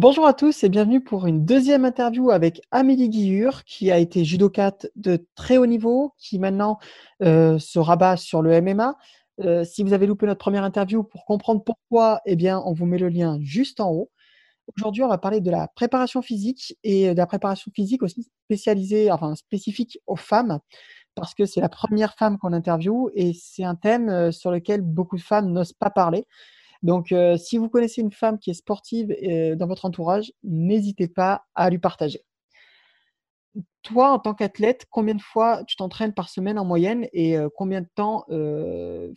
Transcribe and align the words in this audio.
Bonjour 0.00 0.26
à 0.26 0.32
tous 0.32 0.64
et 0.64 0.70
bienvenue 0.70 1.04
pour 1.04 1.26
une 1.26 1.44
deuxième 1.44 1.84
interview 1.84 2.30
avec 2.30 2.62
Amélie 2.70 3.10
Guillure, 3.10 3.64
qui 3.64 3.90
a 3.90 3.98
été 3.98 4.24
judokate 4.24 4.86
de 4.96 5.26
très 5.34 5.58
haut 5.58 5.66
niveau, 5.66 6.14
qui 6.16 6.38
maintenant 6.38 6.78
euh, 7.22 7.58
se 7.58 7.78
rabat 7.78 8.16
sur 8.16 8.40
le 8.40 8.62
MMA. 8.62 8.96
Euh, 9.40 9.62
si 9.62 9.82
vous 9.82 9.92
avez 9.92 10.06
loupé 10.06 10.24
notre 10.24 10.38
première 10.38 10.64
interview, 10.64 11.04
pour 11.04 11.26
comprendre 11.26 11.62
pourquoi, 11.62 12.22
eh 12.24 12.34
bien, 12.34 12.62
on 12.64 12.72
vous 12.72 12.86
met 12.86 12.96
le 12.96 13.10
lien 13.10 13.36
juste 13.42 13.78
en 13.78 13.90
haut. 13.90 14.10
Aujourd'hui, 14.74 15.02
on 15.02 15.08
va 15.08 15.18
parler 15.18 15.42
de 15.42 15.50
la 15.50 15.68
préparation 15.68 16.22
physique 16.22 16.78
et 16.82 17.10
de 17.12 17.18
la 17.18 17.26
préparation 17.26 17.70
physique 17.70 18.02
aussi 18.02 18.26
spécialisée, 18.46 19.12
enfin 19.12 19.34
spécifique 19.34 19.98
aux 20.06 20.16
femmes, 20.16 20.60
parce 21.14 21.34
que 21.34 21.44
c'est 21.44 21.60
la 21.60 21.68
première 21.68 22.14
femme 22.14 22.38
qu'on 22.38 22.54
interviewe 22.54 23.10
et 23.14 23.34
c'est 23.34 23.64
un 23.64 23.74
thème 23.74 24.08
euh, 24.08 24.32
sur 24.32 24.50
lequel 24.50 24.80
beaucoup 24.80 25.18
de 25.18 25.22
femmes 25.22 25.52
n'osent 25.52 25.74
pas 25.74 25.90
parler. 25.90 26.24
Donc, 26.82 27.12
euh, 27.12 27.36
si 27.36 27.58
vous 27.58 27.68
connaissez 27.68 28.00
une 28.00 28.12
femme 28.12 28.38
qui 28.38 28.50
est 28.50 28.54
sportive 28.54 29.14
euh, 29.22 29.54
dans 29.54 29.66
votre 29.66 29.84
entourage, 29.84 30.32
n'hésitez 30.42 31.08
pas 31.08 31.44
à 31.54 31.68
lui 31.68 31.78
partager. 31.78 32.22
Toi, 33.82 34.10
en 34.12 34.18
tant 34.18 34.34
qu'athlète, 34.34 34.86
combien 34.90 35.14
de 35.14 35.22
fois 35.22 35.62
tu 35.66 35.76
t'entraînes 35.76 36.14
par 36.14 36.28
semaine 36.28 36.58
en 36.58 36.64
moyenne 36.64 37.06
et 37.12 37.36
euh, 37.36 37.48
combien 37.54 37.80
de 37.80 37.88
temps 37.94 38.24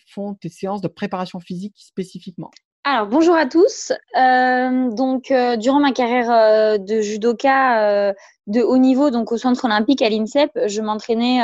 font 0.08 0.34
tes 0.36 0.50
séances 0.50 0.82
de 0.82 0.88
préparation 0.88 1.40
physique 1.40 1.76
spécifiquement? 1.78 2.52
Alors 2.86 3.08
bonjour 3.08 3.36
à 3.36 3.46
tous. 3.46 3.94
donc 4.14 5.34
durant 5.60 5.80
ma 5.80 5.94
carrière 5.94 6.80
de 6.80 7.00
judoka 7.00 8.14
de 8.48 8.62
haut 8.62 8.78
niveau, 8.78 9.10
donc 9.10 9.32
au 9.32 9.38
centre 9.38 9.64
olympique 9.66 10.02
à 10.02 10.10
l'INSEP, 10.10 10.52
je 10.66 10.82
m'entraînais, 10.82 11.42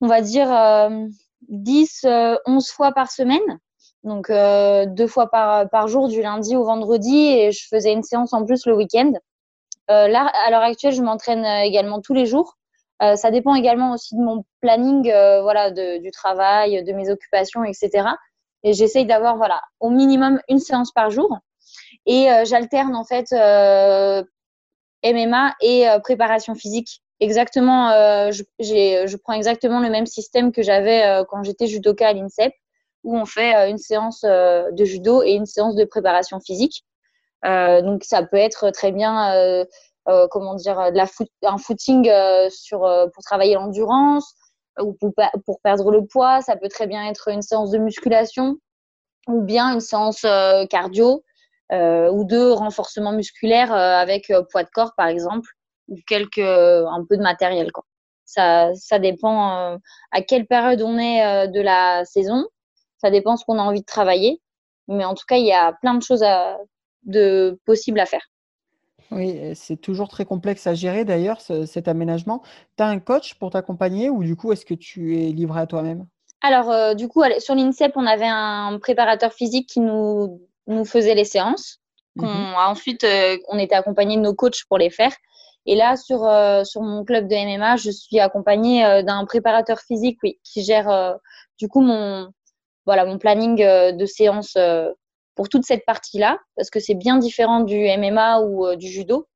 on 0.00 0.06
va 0.08 0.20
dire 0.22 0.48
10, 1.48 2.06
11 2.46 2.70
fois 2.70 2.92
par 2.92 3.10
semaine 3.10 3.60
donc 4.06 4.30
euh, 4.30 4.86
deux 4.86 5.08
fois 5.08 5.28
par, 5.28 5.88
jour 5.88 6.08
du 6.08 6.22
lundi 6.22 6.56
au 6.56 6.64
vendredi 6.64 7.26
et 7.26 7.52
je 7.52 7.66
faisais 7.68 7.92
une 7.92 8.04
séance 8.04 8.32
en 8.32 8.44
plus 8.44 8.64
le 8.64 8.74
week-end. 8.74 9.12
Euh, 9.90 10.08
là, 10.08 10.30
à 10.46 10.50
l'heure 10.50 10.62
actuelle, 10.62 10.92
je 10.92 11.02
m'entraîne 11.02 11.44
euh, 11.44 11.62
également 11.62 12.00
tous 12.00 12.14
les 12.14 12.24
jours. 12.24 12.56
ça 13.00 13.30
dépend 13.30 13.54
également 13.54 13.92
aussi 13.92 14.16
de 14.16 14.22
mon 14.22 14.44
planning, 14.62 15.12
voilà, 15.42 15.70
du 15.70 16.10
travail, 16.12 16.82
de 16.82 16.92
mes 16.94 17.10
occupations, 17.10 17.62
etc. 17.64 17.90
Et 18.62 18.72
j'essaye 18.72 19.04
d'avoir, 19.04 19.36
voilà, 19.36 19.60
au 19.80 19.90
minimum 19.90 20.40
une 20.48 20.60
séance 20.60 20.92
par 20.92 21.10
jour. 21.10 21.38
Et 22.06 22.28
j'alterne 22.44 22.96
en 22.96 23.04
fait 23.04 23.26
MMA 25.04 25.54
et 25.60 25.86
préparation 26.02 26.54
physique. 26.54 27.02
Exactement, 27.20 27.90
je, 28.30 28.42
je 28.60 29.16
prends 29.16 29.34
exactement 29.34 29.80
le 29.80 29.90
même 29.90 30.06
système 30.06 30.50
que 30.50 30.62
j'avais 30.62 31.22
quand 31.28 31.42
j'étais 31.42 31.66
judoka 31.66 32.08
à 32.08 32.14
l'INSEP 32.14 32.54
où 33.06 33.16
on 33.16 33.24
fait 33.24 33.54
euh, 33.54 33.70
une 33.70 33.78
séance 33.78 34.24
euh, 34.24 34.70
de 34.72 34.84
judo 34.84 35.22
et 35.22 35.30
une 35.30 35.46
séance 35.46 35.76
de 35.76 35.84
préparation 35.84 36.40
physique. 36.40 36.84
Euh, 37.44 37.80
donc 37.80 38.02
ça 38.02 38.24
peut 38.24 38.36
être 38.36 38.70
très 38.70 38.90
bien, 38.90 39.64
comment 40.30 40.54
dire, 40.54 40.78
un 40.80 41.58
footing 41.58 42.10
sur, 42.50 42.80
pour 43.14 43.22
travailler 43.22 43.54
l'endurance 43.54 44.34
ou 44.80 44.94
pour, 44.94 45.12
pour, 45.44 45.60
perdre 45.60 45.90
le 45.92 46.04
poids. 46.04 46.40
Ça 46.42 46.56
peut 46.56 46.68
très 46.68 46.86
bien 46.88 47.06
être 47.08 47.28
une 47.28 47.42
séance 47.42 47.70
de 47.70 47.78
musculation 47.78 48.56
ou 49.28 49.42
bien 49.42 49.72
une 49.72 49.80
séance 49.80 50.26
cardio 50.70 51.22
ou 51.70 52.24
de 52.24 52.50
renforcement 52.50 53.12
musculaire 53.12 53.72
avec 53.72 54.32
poids 54.50 54.64
de 54.64 54.70
corps 54.70 54.94
par 54.96 55.06
exemple 55.06 55.48
ou 55.88 55.96
quelques 56.08 56.38
un 56.38 57.04
peu 57.08 57.16
de 57.16 57.22
matériel 57.22 57.70
quoi. 57.70 57.84
Ça, 58.24 58.74
ça 58.74 58.98
dépend 58.98 59.78
à 60.10 60.22
quelle 60.22 60.46
période 60.46 60.82
on 60.82 60.98
est 60.98 61.46
de 61.48 61.60
la 61.60 62.04
saison 62.04 62.46
ça 62.98 63.10
dépend 63.10 63.36
ce 63.36 63.44
qu'on 63.44 63.58
a 63.58 63.62
envie 63.62 63.80
de 63.80 63.86
travailler. 63.86 64.40
Mais 64.88 65.04
en 65.04 65.14
tout 65.14 65.24
cas, 65.26 65.36
il 65.36 65.46
y 65.46 65.52
a 65.52 65.72
plein 65.72 65.94
de 65.94 66.02
choses 66.02 66.24
de 67.04 67.60
possibles 67.64 68.00
à 68.00 68.06
faire. 68.06 68.22
Oui, 69.10 69.38
c'est 69.54 69.76
toujours 69.76 70.08
très 70.08 70.24
complexe 70.24 70.66
à 70.66 70.74
gérer 70.74 71.04
d'ailleurs 71.04 71.40
cet 71.40 71.88
aménagement. 71.88 72.42
Tu 72.76 72.82
as 72.82 72.88
un 72.88 72.98
coach 72.98 73.34
pour 73.34 73.50
t'accompagner 73.50 74.10
ou 74.10 74.24
du 74.24 74.36
coup 74.36 74.52
est-ce 74.52 74.66
que 74.66 74.74
tu 74.74 75.16
es 75.20 75.32
livré 75.32 75.60
à 75.60 75.66
toi-même? 75.66 76.06
Alors 76.42 76.70
euh, 76.70 76.94
du 76.94 77.08
coup 77.08 77.22
sur 77.38 77.54
l'INSEP, 77.54 77.92
on 77.96 78.06
avait 78.06 78.28
un 78.28 78.78
préparateur 78.80 79.32
physique 79.32 79.68
qui 79.68 79.80
nous, 79.80 80.40
nous 80.66 80.84
faisait 80.84 81.14
les 81.14 81.24
séances. 81.24 81.78
Mhm. 82.16 82.54
ensuite, 82.56 83.04
euh, 83.04 83.36
on 83.48 83.58
était 83.58 83.74
accompagné 83.74 84.16
de 84.16 84.22
nos 84.22 84.34
coachs 84.34 84.64
pour 84.68 84.78
les 84.78 84.88
faire. 84.88 85.12
Et 85.66 85.74
là, 85.74 85.96
sur, 85.96 86.24
euh, 86.24 86.64
sur 86.64 86.80
mon 86.80 87.04
club 87.04 87.28
de 87.28 87.34
MMA, 87.34 87.76
je 87.76 87.90
suis 87.90 88.18
accompagnée 88.20 89.02
d'un 89.02 89.24
préparateur 89.26 89.80
physique 89.80 90.18
oui, 90.22 90.38
qui 90.42 90.64
gère 90.64 91.18
du 91.58 91.68
coup 91.68 91.80
mon, 91.80 92.30
voilà 92.86 93.04
mon 93.04 93.18
planning 93.18 93.60
euh, 93.62 93.92
de 93.92 94.06
séance 94.06 94.54
euh, 94.56 94.90
pour 95.34 95.48
toute 95.48 95.66
cette 95.66 95.84
partie-là, 95.84 96.38
parce 96.56 96.70
que 96.70 96.80
c'est 96.80 96.94
bien 96.94 97.18
différent 97.18 97.60
du 97.60 97.76
MMA 97.98 98.40
ou 98.40 98.66
euh, 98.66 98.76
du 98.76 98.88
judo. 98.88 99.28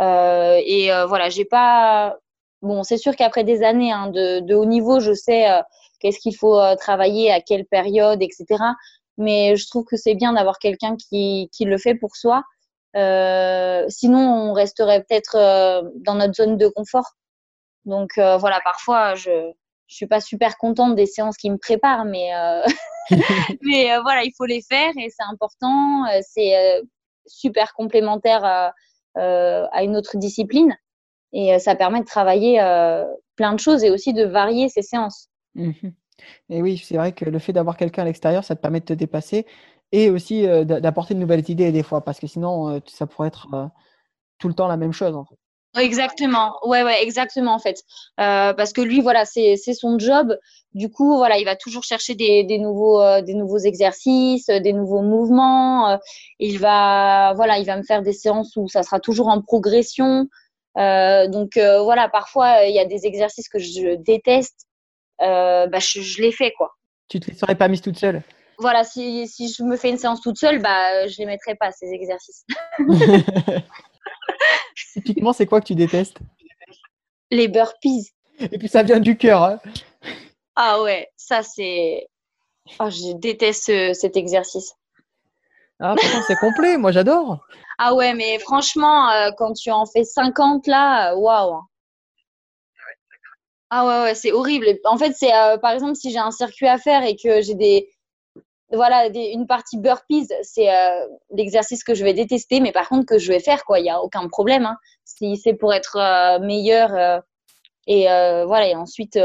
et 0.00 0.90
voilà, 1.08 1.28
j'ai 1.28 1.44
pas. 1.44 2.16
Bon, 2.62 2.82
c'est 2.82 2.96
sûr 2.96 3.14
qu'après 3.14 3.44
des 3.44 3.62
années 3.62 3.92
hein, 3.92 4.08
de, 4.08 4.54
haut 4.54 4.64
niveau, 4.64 4.98
je 4.98 5.12
sais 5.12 5.46
qu'est-ce 6.00 6.18
qu'il 6.18 6.34
faut 6.36 6.58
travailler, 6.76 7.30
à 7.30 7.40
quelle 7.40 7.66
période, 7.66 8.22
etc. 8.22 8.46
Mais 9.18 9.54
je 9.56 9.66
trouve 9.68 9.84
que 9.84 9.96
c'est 9.96 10.14
bien 10.14 10.32
d'avoir 10.32 10.58
quelqu'un 10.58 10.96
qui, 10.96 11.50
qui, 11.52 11.66
le 11.66 11.78
fait 11.78 11.94
pour 11.94 12.16
soi. 12.16 12.42
sinon, 13.88 14.50
on 14.50 14.52
resterait 14.54 15.04
peut-être 15.04 15.36
dans 15.96 16.14
notre 16.14 16.34
zone 16.34 16.56
de 16.56 16.68
confort. 16.68 17.12
Donc 17.84 18.12
voilà, 18.16 18.60
parfois, 18.64 19.14
je, 19.14 19.52
je 19.94 19.98
suis 19.98 20.06
pas 20.08 20.20
super 20.20 20.58
contente 20.58 20.96
des 20.96 21.06
séances 21.06 21.36
qui 21.36 21.48
me 21.50 21.56
préparent, 21.56 22.04
mais, 22.04 22.34
euh, 22.34 22.62
mais 23.62 23.92
euh, 23.92 24.02
voilà, 24.02 24.24
il 24.24 24.32
faut 24.36 24.44
les 24.44 24.60
faire 24.60 24.90
et 24.96 25.08
c'est 25.08 25.22
important. 25.22 26.04
Euh, 26.06 26.18
c'est 26.22 26.82
super 27.26 27.72
complémentaire 27.74 28.72
à 29.14 29.84
une 29.84 29.96
autre 29.96 30.16
discipline 30.16 30.76
et 31.32 31.58
ça 31.60 31.76
permet 31.76 32.00
de 32.00 32.06
travailler 32.06 32.58
plein 33.36 33.54
de 33.54 33.60
choses 33.60 33.84
et 33.84 33.90
aussi 33.90 34.12
de 34.12 34.24
varier 34.24 34.68
ces 34.68 34.82
séances. 34.82 35.28
Mmh 35.54 35.70
et 36.48 36.62
oui, 36.62 36.78
c'est 36.78 36.96
vrai 36.96 37.12
que 37.12 37.24
le 37.24 37.38
fait 37.40 37.52
d'avoir 37.52 37.76
quelqu'un 37.76 38.02
à 38.02 38.04
l'extérieur, 38.04 38.44
ça 38.44 38.54
te 38.54 38.60
permet 38.60 38.78
de 38.78 38.84
te 38.84 38.92
dépasser 38.92 39.46
et 39.90 40.10
aussi 40.10 40.46
d'apporter 40.64 41.12
de 41.14 41.18
nouvelles 41.18 41.50
idées 41.50 41.72
des 41.72 41.82
fois, 41.82 42.04
parce 42.04 42.20
que 42.20 42.28
sinon, 42.28 42.80
ça 42.86 43.06
pourrait 43.06 43.28
être 43.28 43.48
tout 44.38 44.48
le 44.48 44.54
temps 44.54 44.68
la 44.68 44.76
même 44.76 44.92
chose. 44.92 45.14
En 45.16 45.24
fait. 45.24 45.36
Exactement, 45.76 46.56
ouais, 46.64 46.84
ouais, 46.84 47.02
exactement 47.02 47.52
en 47.54 47.58
fait. 47.58 47.82
Euh, 48.20 48.52
parce 48.54 48.72
que 48.72 48.80
lui, 48.80 49.00
voilà, 49.00 49.24
c'est 49.24 49.56
son 49.56 49.98
job. 49.98 50.36
Du 50.72 50.90
coup, 50.90 51.16
voilà, 51.16 51.38
il 51.38 51.44
va 51.44 51.56
toujours 51.56 51.82
chercher 51.82 52.14
des, 52.14 52.44
des 52.44 52.58
nouveaux, 52.58 53.00
euh, 53.00 53.22
des 53.22 53.34
nouveaux 53.34 53.58
exercices, 53.58 54.46
des 54.46 54.72
nouveaux 54.72 55.02
mouvements. 55.02 55.90
Euh, 55.90 55.96
il 56.38 56.58
va, 56.58 57.32
voilà, 57.34 57.58
il 57.58 57.66
va 57.66 57.76
me 57.76 57.82
faire 57.82 58.02
des 58.02 58.12
séances 58.12 58.56
où 58.56 58.68
ça 58.68 58.82
sera 58.82 59.00
toujours 59.00 59.28
en 59.28 59.40
progression. 59.42 60.28
donc 60.76 61.56
voilà, 61.56 62.08
parfois 62.08 62.64
il 62.64 62.74
y 62.74 62.78
a 62.78 62.84
des 62.84 63.06
exercices 63.06 63.48
que 63.48 63.58
je 63.58 63.96
déteste. 63.96 64.66
bah, 65.18 65.78
je, 65.78 66.00
je 66.00 66.22
les 66.22 66.32
fais 66.32 66.52
quoi. 66.56 66.72
Tu 67.08 67.20
te 67.20 67.30
les 67.30 67.36
serais 67.36 67.54
pas 67.54 67.68
mise 67.68 67.80
toute 67.82 67.98
seule? 67.98 68.22
Voilà, 68.58 68.84
si, 68.84 69.26
si 69.26 69.52
je 69.52 69.64
me 69.64 69.76
fais 69.76 69.90
une 69.90 69.98
séance 69.98 70.20
toute 70.20 70.38
seule, 70.38 70.62
bah, 70.62 71.08
je 71.08 71.18
les 71.18 71.26
mettrais 71.26 71.56
pas 71.56 71.72
ces 71.72 71.90
exercices. 71.92 72.46
Typiquement, 74.92 75.32
c'est 75.32 75.46
quoi 75.46 75.60
que 75.60 75.66
tu 75.66 75.74
détestes? 75.74 76.18
Les 77.30 77.48
burpees. 77.48 78.12
Et 78.40 78.58
puis 78.58 78.68
ça 78.68 78.82
vient 78.82 79.00
du 79.00 79.16
cœur. 79.16 79.42
Hein. 79.42 79.60
Ah 80.56 80.82
ouais, 80.82 81.08
ça 81.16 81.42
c'est. 81.42 82.06
Oh, 82.80 82.88
je 82.88 83.16
déteste 83.16 83.94
cet 83.94 84.16
exercice. 84.16 84.74
Ah, 85.80 85.94
c'est 86.26 86.36
complet, 86.36 86.78
moi 86.78 86.92
j'adore. 86.92 87.44
Ah 87.78 87.94
ouais, 87.94 88.14
mais 88.14 88.38
franchement, 88.38 89.10
euh, 89.10 89.30
quand 89.36 89.52
tu 89.52 89.70
en 89.70 89.86
fais 89.86 90.04
50 90.04 90.66
là, 90.66 91.14
waouh. 91.16 91.60
Ah 93.70 93.86
ouais, 93.86 94.02
ouais, 94.04 94.14
c'est 94.14 94.30
horrible. 94.30 94.66
En 94.84 94.96
fait, 94.96 95.12
c'est 95.16 95.34
euh, 95.34 95.58
par 95.58 95.72
exemple 95.72 95.96
si 95.96 96.12
j'ai 96.12 96.18
un 96.18 96.30
circuit 96.30 96.68
à 96.68 96.78
faire 96.78 97.02
et 97.02 97.16
que 97.16 97.42
j'ai 97.42 97.54
des, 97.54 97.90
voilà, 98.72 99.06
une 99.06 99.46
partie 99.46 99.78
burpees, 99.78 100.28
c'est 100.42 100.74
euh, 100.74 101.06
l'exercice 101.30 101.84
que 101.84 101.94
je 101.94 102.04
vais 102.04 102.14
détester, 102.14 102.60
mais 102.60 102.72
par 102.72 102.88
contre 102.88 103.06
que 103.06 103.18
je 103.18 103.30
vais 103.32 103.40
faire, 103.40 103.64
quoi. 103.64 103.78
Il 103.78 103.82
n'y 103.82 103.90
a 103.90 104.00
aucun 104.00 104.28
problème. 104.28 104.66
Hein. 104.66 104.76
Si 105.04 105.36
c'est 105.36 105.54
pour 105.54 105.72
être 105.74 105.96
euh, 105.96 106.38
meilleur 106.40 106.94
euh, 106.94 107.20
et 107.86 108.04
voilà, 108.46 108.68
et 108.68 108.74
ensuite 108.74 109.18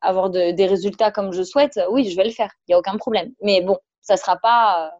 avoir 0.00 0.30
des 0.30 0.66
résultats 0.66 1.10
comme 1.10 1.32
je 1.32 1.42
souhaite, 1.42 1.80
oui, 1.90 2.08
je 2.08 2.16
vais 2.16 2.24
le 2.24 2.30
faire. 2.30 2.52
Il 2.68 2.70
n'y 2.70 2.74
a 2.76 2.78
aucun 2.78 2.96
problème. 2.96 3.32
Mais 3.42 3.60
bon, 3.60 3.76
ça 4.02 4.14
ne 4.14 4.18
sera 4.18 4.36
pas 4.36 4.92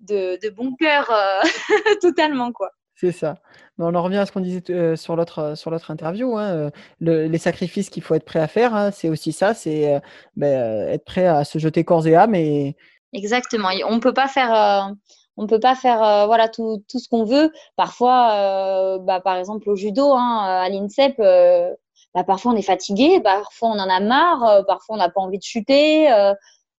de, 0.00 0.36
de, 0.42 0.50
bon 0.50 0.74
cœur 0.74 1.12
totalement, 2.00 2.50
quoi. 2.52 2.70
C'est 2.98 3.12
ça. 3.12 3.36
On 3.78 3.94
en 3.94 4.02
revient 4.02 4.16
à 4.16 4.24
ce 4.26 4.32
qu'on 4.32 4.40
disait 4.40 4.62
euh, 4.70 4.96
sur 4.96 5.16
l'autre 5.16 5.38
euh, 5.40 5.54
sur 5.54 5.70
interview. 5.90 6.38
Hein, 6.38 6.70
euh, 7.02 7.28
les 7.28 7.38
sacrifices 7.38 7.90
qu'il 7.90 8.02
faut 8.02 8.14
être 8.14 8.24
prêt 8.24 8.40
à 8.40 8.48
faire, 8.48 8.74
hein, 8.74 8.90
c'est 8.90 9.10
aussi 9.10 9.32
ça, 9.32 9.52
c'est 9.52 10.00
ben, 10.34 10.88
être 10.88 11.04
prêt 11.04 11.26
à 11.26 11.44
se 11.44 11.58
jeter 11.58 11.84
corps 11.84 12.06
et 12.06 12.16
âme. 12.16 12.34
Exactement. 13.12 13.68
On 13.86 14.00
peut 14.00 14.14
pas 14.14 14.28
faire, 14.28 14.94
peut 15.46 15.60
pas 15.60 15.74
faire 15.74 16.26
voilà 16.26 16.48
tout, 16.48 16.82
tout 16.88 16.98
ce 16.98 17.08
qu'on 17.10 17.24
veut. 17.24 17.52
Parfois, 17.76 18.98
bah, 19.00 19.20
par 19.20 19.36
exemple 19.36 19.68
au 19.68 19.76
judo, 19.76 20.14
hein, 20.14 20.44
à 20.44 20.68
l'INSEP, 20.70 21.18
bah, 21.18 22.24
parfois 22.24 22.52
on 22.52 22.56
est 22.56 22.62
fatigué, 22.62 23.20
parfois 23.20 23.68
on 23.68 23.78
en 23.78 23.90
a 23.90 24.00
marre, 24.00 24.64
parfois 24.66 24.96
on 24.96 24.98
n'a 24.98 25.10
pas 25.10 25.20
envie 25.20 25.38
de 25.38 25.42
chuter. 25.42 26.08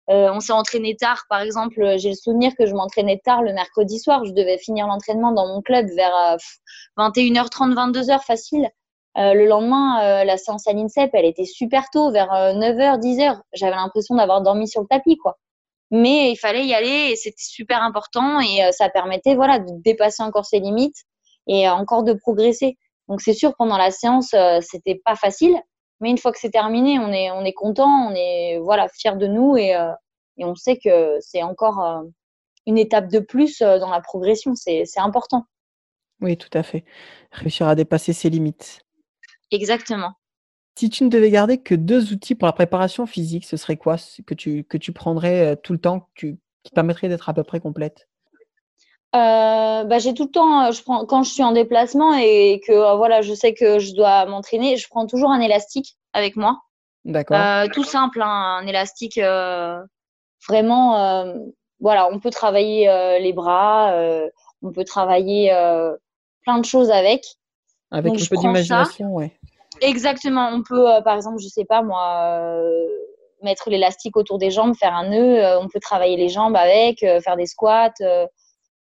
On 0.08 0.40
s'est 0.40 0.54
entraîné 0.54 0.96
tard, 0.96 1.26
par 1.30 1.42
exemple. 1.42 1.96
J'ai 1.98 2.10
le 2.10 2.16
souvenir 2.16 2.54
que 2.58 2.66
je 2.66 2.74
m'entraînais 2.74 3.22
tard 3.24 3.42
le 3.42 3.54
mercredi 3.54 4.00
soir. 4.00 4.24
Je 4.26 4.32
devais 4.32 4.58
finir 4.58 4.88
l'entraînement 4.88 5.32
dans 5.32 5.48
mon 5.48 5.62
club 5.62 5.88
vers 5.96 6.38
21h30, 6.98 7.74
22h 7.74 8.24
facile. 8.24 8.70
le 9.16 9.46
lendemain, 9.46 10.24
la 10.24 10.38
séance 10.38 10.68
à 10.68 10.74
l'INSEP, 10.74 11.10
elle 11.14 11.26
était 11.26 11.46
super 11.46 11.90
tôt, 11.92 12.12
vers 12.12 12.30
9h, 12.30 13.00
10h. 13.00 13.40
J'avais 13.54 13.76
l'impression 13.76 14.16
d'avoir 14.16 14.42
dormi 14.42 14.68
sur 14.68 14.82
le 14.82 14.88
tapis, 14.88 15.18
quoi 15.18 15.38
mais 15.92 16.32
il 16.32 16.36
fallait 16.36 16.66
y 16.66 16.74
aller 16.74 17.12
et 17.12 17.16
c'était 17.16 17.36
super 17.38 17.82
important 17.82 18.40
et 18.40 18.64
euh, 18.64 18.72
ça 18.72 18.90
permettait 18.90 19.36
voilà 19.36 19.60
de 19.60 19.72
dépasser 19.84 20.24
encore 20.24 20.46
ses 20.46 20.60
limites 20.60 21.04
et 21.48 21.70
encore 21.70 22.04
de 22.04 22.14
progresser. 22.14 22.78
Donc 23.08 23.22
c'est 23.22 23.34
sûr 23.34 23.56
pendant 23.58 23.78
la 23.78 23.92
séance 23.92 24.34
euh, 24.34 24.60
c'était 24.62 25.00
pas 25.04 25.16
facile, 25.16 25.58
mais 26.00 26.10
une 26.10 26.18
fois 26.18 26.32
que 26.32 26.40
c'est 26.40 26.52
terminé, 26.52 27.00
on 27.00 27.12
est 27.12 27.32
on 27.32 27.44
est 27.44 27.54
content, 27.54 28.10
on 28.10 28.14
est 28.16 28.60
voilà 28.60 28.88
fier 28.90 29.18
de 29.18 29.28
nous 29.28 29.58
et 29.58 29.76
euh, 29.76 29.92
et 30.38 30.46
on 30.46 30.56
sait 30.56 30.78
que 30.78 31.18
c'est 31.20 31.42
encore 31.42 32.04
une 32.68 32.78
étape 32.78 33.08
de 33.08 33.20
plus 33.20 33.60
dans 33.60 33.90
la 33.90 34.02
progression, 34.02 34.54
c'est 34.54 34.86
important. 34.98 35.46
Oui, 36.22 36.38
tout 36.38 36.50
à 36.54 36.62
fait. 36.62 36.86
Réussir 37.32 37.68
à 37.68 37.74
dépasser 37.74 38.14
ses 38.14 38.30
limites. 38.30 38.82
Exactement. 39.50 40.14
Si 40.78 40.92
tu 40.92 41.04
ne 41.04 41.10
devais 41.10 41.32
garder 41.32 41.58
que 41.58 41.74
deux 41.74 42.14
outils 42.14 42.36
pour 42.36 42.46
la 42.46 42.54
préparation 42.54 43.08
physique, 43.08 43.46
ce 43.46 43.58
serait 43.58 43.78
quoi? 43.78 43.96
Que 44.28 44.36
tu, 44.36 44.64
que 44.64 44.78
tu 44.78 44.92
prendrais 44.92 45.56
tout 45.58 45.74
le 45.74 45.80
temps, 45.80 46.08
qui 46.16 46.38
te 46.64 46.70
permettrait 46.76 47.10
d'être 47.10 47.30
à 47.30 47.34
peu 47.34 47.44
près 47.44 47.60
complète 47.60 48.08
bah, 49.18 50.00
j'ai 50.00 50.14
tout 50.14 50.26
le 50.26 50.32
temps, 50.32 50.72
je 50.72 50.82
prends, 50.84 51.06
quand 51.06 51.24
je 51.24 51.32
suis 51.32 51.44
en 51.44 51.52
déplacement 51.52 52.16
et 52.16 52.62
que 52.66 52.96
voilà, 52.96 53.22
je 53.22 53.34
sais 53.34 53.54
que 53.54 53.80
je 53.80 53.94
dois 53.94 54.26
m'entraîner, 54.26 54.78
je 54.78 54.88
prends 54.88 55.08
toujours 55.08 55.32
un 55.32 55.40
élastique 55.40 55.96
avec 56.14 56.36
moi. 56.36 56.60
D'accord. 57.06 57.38
tout 57.74 57.84
simple, 57.84 58.22
hein, 58.22 58.60
un 58.62 58.68
élastique 58.68 59.20
vraiment, 60.48 61.34
voilà, 61.80 62.10
on 62.12 62.20
peut 62.20 62.32
travailler 62.32 63.20
les 63.20 63.34
bras, 63.34 63.94
on 64.62 64.72
peut 64.72 64.84
travailler 64.84 65.52
plein 66.44 66.60
de 66.60 66.66
choses 66.66 66.92
avec. 66.92 67.24
Avec 67.92 68.14
un 68.14 68.26
peu 68.30 68.38
d'imagination, 68.38 69.14
ouais. 69.14 69.38
Exactement. 69.82 70.50
On 70.52 70.64
peut, 70.64 70.90
euh, 70.90 71.02
par 71.02 71.16
exemple, 71.16 71.40
je 71.40 71.48
sais 71.48 71.66
pas 71.66 71.82
moi, 71.82 72.22
euh, 72.32 72.88
mettre 73.44 73.70
l'élastique 73.70 74.18
autour 74.18 74.38
des 74.38 74.52
jambes, 74.52 74.76
faire 74.76 74.96
un 74.96 75.10
nœud. 75.10 75.44
Euh, 75.44 75.60
on 75.60 75.68
peut 75.68 75.80
travailler 75.80 76.18
les 76.18 76.30
jambes 76.30 76.56
avec, 76.56 77.00
faire 77.00 77.38
des 77.38 77.46
squats. 77.46 77.94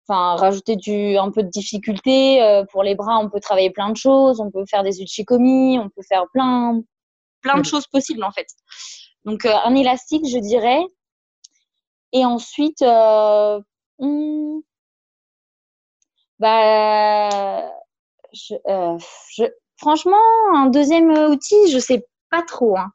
Enfin, 0.09 0.35
rajouter 0.37 0.77
du, 0.77 1.17
un 1.17 1.31
peu 1.31 1.43
de 1.43 1.49
difficulté. 1.49 2.65
pour 2.73 2.83
les 2.83 2.95
bras, 2.95 3.19
on 3.19 3.31
peut 3.31 3.41
travailler 3.41 3.71
plein 3.71 3.91
de 3.91 3.97
choses. 3.97 4.41
On 4.41 4.51
peut 4.51 4.65
faire 4.69 4.83
des 4.83 5.01
uchikomi. 5.03 5.79
On 5.79 5.89
peut 5.89 6.03
faire 6.09 6.25
plein, 6.33 6.81
plein 7.43 7.59
de 7.59 7.65
choses 7.65 7.87
possibles 7.87 8.25
en 8.25 8.33
fait. 8.33 8.49
Donc, 9.25 9.45
un 9.45 9.75
élastique, 9.75 10.27
je 10.29 10.39
dirais. 10.39 10.83
Et 12.13 12.25
ensuite, 12.25 12.83
hmm, 12.83 14.59
bah, 16.39 17.71
je, 18.33 18.55
je, 19.37 19.45
Franchement, 19.81 20.19
un 20.53 20.67
deuxième 20.67 21.11
outil, 21.11 21.71
je 21.71 21.79
sais 21.79 22.07
pas 22.31 22.43
trop. 22.43 22.77
Hein. 22.77 22.93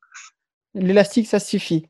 L'élastique, 0.75 1.25
ça 1.25 1.39
suffit. 1.39 1.87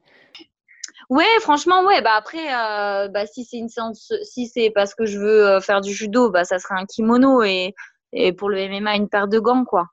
Ouais, 1.10 1.25
franchement, 1.42 1.84
ouais. 1.86 2.02
Bah 2.02 2.13
après, 2.16 2.54
euh, 2.54 3.07
bah, 3.07 3.25
si 3.25 3.46
c'est 3.46 3.57
une 3.57 3.69
séance, 3.69 4.12
si 4.24 4.48
c'est 4.48 4.72
parce 4.72 4.96
que 4.96 5.06
je 5.06 5.19
veux 5.19 5.48
euh, 5.48 5.62
faire 5.62 5.81
du 5.81 5.94
judo, 5.94 6.30
bah 6.31 6.44
ça 6.44 6.60
serait 6.60 6.75
un 6.80 6.86
kimono 6.86 7.44
et, 7.44 7.74
et 8.13 8.34
pour 8.34 8.50
le 8.50 8.68
MMA 8.68 8.96
une 8.96 9.10
paire 9.10 9.28
de 9.28 9.40
gants, 9.40 9.66
quoi. 9.66 9.88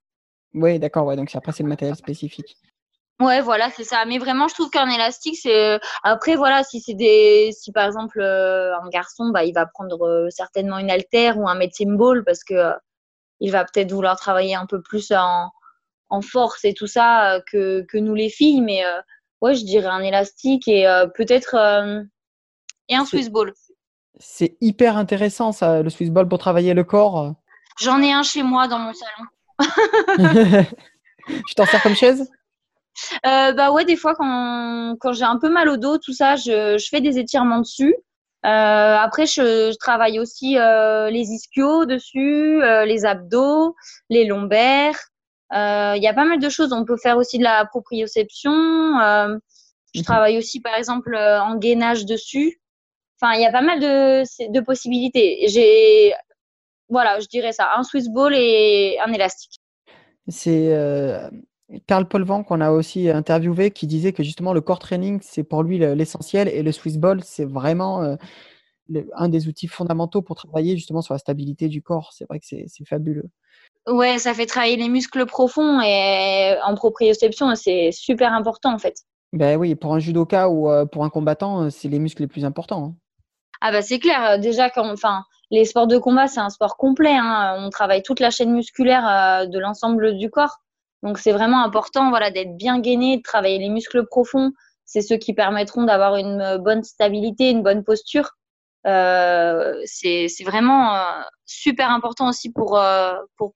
Oui, 0.54 0.78
d'accord. 0.78 1.06
Ouais, 1.06 1.16
donc 1.16 1.34
après 1.34 1.52
c'est 1.52 1.62
le 1.62 1.68
matériel 1.68 1.96
spécifique. 1.96 2.56
Ouais, 3.20 3.40
voilà, 3.40 3.70
c'est 3.70 3.84
ça. 3.84 4.04
Mais 4.04 4.18
vraiment, 4.18 4.48
je 4.48 4.54
trouve 4.54 4.70
qu'un 4.70 4.88
élastique, 4.90 5.36
c'est. 5.40 5.78
Après, 6.02 6.34
voilà, 6.34 6.64
si 6.64 6.80
c'est 6.80 6.94
des, 6.94 7.50
si 7.52 7.70
par 7.72 7.86
exemple 7.86 8.20
euh, 8.20 8.74
un 8.76 8.88
garçon, 8.88 9.30
bah 9.30 9.44
il 9.44 9.52
va 9.52 9.66
prendre 9.66 10.28
certainement 10.30 10.78
une 10.78 10.90
haltère 10.90 11.38
ou 11.38 11.48
un 11.48 11.54
medicine 11.54 11.96
ball 11.96 12.24
parce 12.24 12.42
que 12.42 12.72
il 13.42 13.50
va 13.52 13.64
peut-être 13.64 13.92
vouloir 13.92 14.16
travailler 14.16 14.54
un 14.54 14.66
peu 14.66 14.80
plus 14.80 15.12
en, 15.12 15.50
force 16.22 16.64
et 16.64 16.74
tout 16.74 16.86
ça 16.86 17.34
euh, 17.36 17.40
que, 17.50 17.98
nous 17.98 18.14
les 18.14 18.30
filles. 18.30 18.60
Mais 18.60 18.84
euh, 18.84 19.00
ouais, 19.42 19.54
je 19.54 19.64
dirais 19.64 19.88
un 19.88 20.02
élastique 20.02 20.66
et 20.66 20.88
euh, 20.88 21.06
peut-être 21.06 21.54
et 22.88 22.94
un 22.94 23.04
Swiss 23.04 23.28
ball. 23.28 23.52
C'est 24.18 24.56
hyper 24.60 24.96
intéressant 24.96 25.52
ça, 25.52 25.82
le 25.82 25.90
Swiss 25.90 26.10
ball 26.10 26.28
pour 26.28 26.38
travailler 26.38 26.72
le 26.72 26.84
corps. 26.84 27.34
J'en 27.78 28.00
ai 28.00 28.12
un 28.12 28.22
chez 28.22 28.42
moi 28.42 28.68
dans 28.68 28.78
mon 28.78 28.92
salon. 28.92 29.28
tu 31.46 31.54
t'en 31.54 31.66
sers 31.66 31.82
comme 31.82 31.94
chaise? 31.94 32.30
Bah 33.22 33.70
ouais, 33.72 33.84
des 33.84 33.96
fois 33.96 34.14
quand, 34.14 35.12
j'ai 35.12 35.24
un 35.24 35.38
peu 35.38 35.50
mal 35.50 35.68
au 35.68 35.76
dos, 35.76 35.98
tout 35.98 36.14
ça, 36.14 36.36
je 36.36 36.82
fais 36.90 37.02
des 37.02 37.18
étirements 37.18 37.60
dessus. 37.60 37.94
Euh, 38.44 38.96
après, 38.96 39.26
je, 39.26 39.70
je, 39.70 39.78
travaille 39.78 40.18
aussi 40.18 40.58
euh, 40.58 41.10
les 41.10 41.30
ischios 41.30 41.86
dessus, 41.86 42.60
euh, 42.62 42.84
les 42.84 43.04
abdos, 43.04 43.76
les 44.10 44.24
lombaires. 44.24 44.98
Euh, 45.52 45.94
il 45.96 46.02
y 46.02 46.08
a 46.08 46.14
pas 46.14 46.24
mal 46.24 46.38
de 46.38 46.48
choses. 46.48 46.72
On 46.72 46.84
peut 46.84 46.96
faire 46.96 47.16
aussi 47.16 47.38
de 47.38 47.44
la 47.44 47.64
proprioception. 47.66 48.52
je 48.52 49.98
mhm. 49.98 50.04
travaille 50.04 50.38
aussi, 50.38 50.60
par 50.60 50.74
exemple, 50.74 51.16
en 51.16 51.56
gainage 51.56 52.06
dessus. 52.06 52.60
Enfin, 53.20 53.34
il 53.34 53.42
y 53.42 53.46
a 53.46 53.52
pas 53.52 53.62
mal 53.62 53.78
de, 53.78 54.52
de 54.52 54.60
possibilités. 54.60 55.46
J'ai, 55.48 56.12
voilà, 56.88 57.20
je 57.20 57.26
dirais 57.26 57.52
ça, 57.52 57.70
un 57.76 57.82
Swiss 57.82 58.08
ball 58.08 58.34
et 58.34 58.98
un 59.04 59.12
élastique. 59.12 59.60
C'est 60.28 60.70
Karl 61.86 62.06
Polvan 62.06 62.44
qu'on 62.44 62.60
a 62.60 62.70
aussi 62.70 63.08
interviewé 63.08 63.70
qui 63.70 63.86
disait 63.86 64.12
que 64.12 64.22
justement 64.22 64.52
le 64.52 64.60
core 64.60 64.78
training 64.78 65.20
c'est 65.22 65.42
pour 65.42 65.62
lui 65.62 65.78
l'essentiel 65.78 66.48
et 66.48 66.62
le 66.62 66.72
Swiss 66.72 66.98
ball 66.98 67.22
c'est 67.24 67.44
vraiment 67.44 68.02
euh, 68.02 68.16
un 69.14 69.28
des 69.28 69.48
outils 69.48 69.68
fondamentaux 69.68 70.22
pour 70.22 70.36
travailler 70.36 70.76
justement 70.76 71.02
sur 71.02 71.14
la 71.14 71.18
stabilité 71.18 71.68
du 71.68 71.82
corps. 71.82 72.12
C'est 72.12 72.26
vrai 72.28 72.40
que 72.40 72.46
c'est 72.46 72.84
fabuleux. 72.86 73.30
Ouais, 73.86 74.18
ça 74.18 74.32
fait 74.32 74.46
travailler 74.46 74.76
les 74.76 74.88
muscles 74.88 75.26
profonds 75.26 75.80
et 75.80 76.56
en 76.64 76.74
proprioception 76.74 77.54
c'est 77.56 77.90
super 77.92 78.32
important 78.32 78.72
en 78.72 78.78
fait. 78.78 78.94
Ben 79.32 79.56
oui, 79.56 79.74
pour 79.74 79.94
un 79.94 79.98
judoka 79.98 80.48
ou 80.48 80.70
euh, 80.70 80.84
pour 80.84 81.04
un 81.04 81.10
combattant, 81.10 81.70
c'est 81.70 81.88
les 81.88 81.98
muscles 81.98 82.22
les 82.22 82.28
plus 82.28 82.44
importants. 82.44 82.84
Hein. 82.84 82.94
Ah 83.60 83.72
bah 83.72 83.82
c'est 83.82 83.98
clair, 83.98 84.38
déjà 84.38 84.70
quand 84.70 84.90
enfin 84.90 85.24
les 85.50 85.64
sports 85.64 85.86
de 85.86 85.98
combat 85.98 86.26
c'est 86.26 86.40
un 86.40 86.50
sport 86.50 86.76
complet, 86.76 87.16
hein. 87.16 87.56
on 87.58 87.70
travaille 87.70 88.02
toute 88.02 88.20
la 88.20 88.30
chaîne 88.30 88.52
musculaire 88.52 89.06
euh, 89.06 89.46
de 89.46 89.58
l'ensemble 89.58 90.16
du 90.16 90.30
corps. 90.30 90.58
Donc 91.02 91.18
c'est 91.18 91.32
vraiment 91.32 91.64
important 91.64 92.10
voilà, 92.10 92.30
d'être 92.30 92.56
bien 92.56 92.78
gainé, 92.78 93.16
de 93.16 93.22
travailler 93.22 93.58
les 93.58 93.68
muscles 93.68 94.06
profonds. 94.06 94.52
C'est 94.84 95.02
ceux 95.02 95.16
qui 95.16 95.34
permettront 95.34 95.84
d'avoir 95.84 96.16
une 96.16 96.40
euh, 96.40 96.58
bonne 96.58 96.84
stabilité, 96.84 97.50
une 97.50 97.62
bonne 97.62 97.82
posture. 97.82 98.32
Euh, 98.86 99.80
c'est 99.84 100.28
vraiment 100.44 100.94
euh, 100.96 101.22
super 101.46 101.90
important 101.90 102.28
aussi 102.28 102.52
pour, 102.52 102.78
euh, 102.78 103.14
pour 103.36 103.54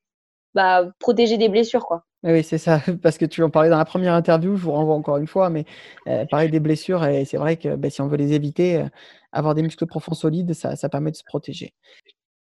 bah, 0.57 0.89
protéger 0.99 1.39
des 1.39 1.49
blessures. 1.49 1.87
Quoi. 1.87 2.05
Oui, 2.25 2.43
c'est 2.43 2.59
ça, 2.59 2.81
parce 3.03 3.19
que 3.19 3.25
tu 3.25 3.43
en 3.43 3.51
parlais 3.51 3.71
dans 3.71 3.79
la 3.79 3.85
première 3.85 4.15
interview, 4.15 4.57
je 4.57 4.63
vous 4.63 4.73
renvoie 4.73 4.95
encore 4.95 5.19
une 5.19 5.29
fois, 5.29 5.51
mais 5.51 5.65
euh, 6.09 6.25
parler 6.27 6.49
des 6.49 6.59
blessures, 6.59 7.05
et 7.05 7.25
c'est 7.25 7.37
vrai 7.37 7.57
que 7.57 7.77
ben, 7.77 7.91
si 7.91 8.01
on 8.01 8.09
veut 8.09 8.17
les 8.17 8.33
éviter, 8.33 8.85
avoir 9.33 9.55
des 9.55 9.63
muscles 9.63 9.87
profonds 9.87 10.15
solides, 10.15 10.53
ça, 10.55 10.75
ça 10.75 10.89
permet 10.89 11.13
de 11.13 11.17
se 11.17 11.25
protéger. 11.25 11.75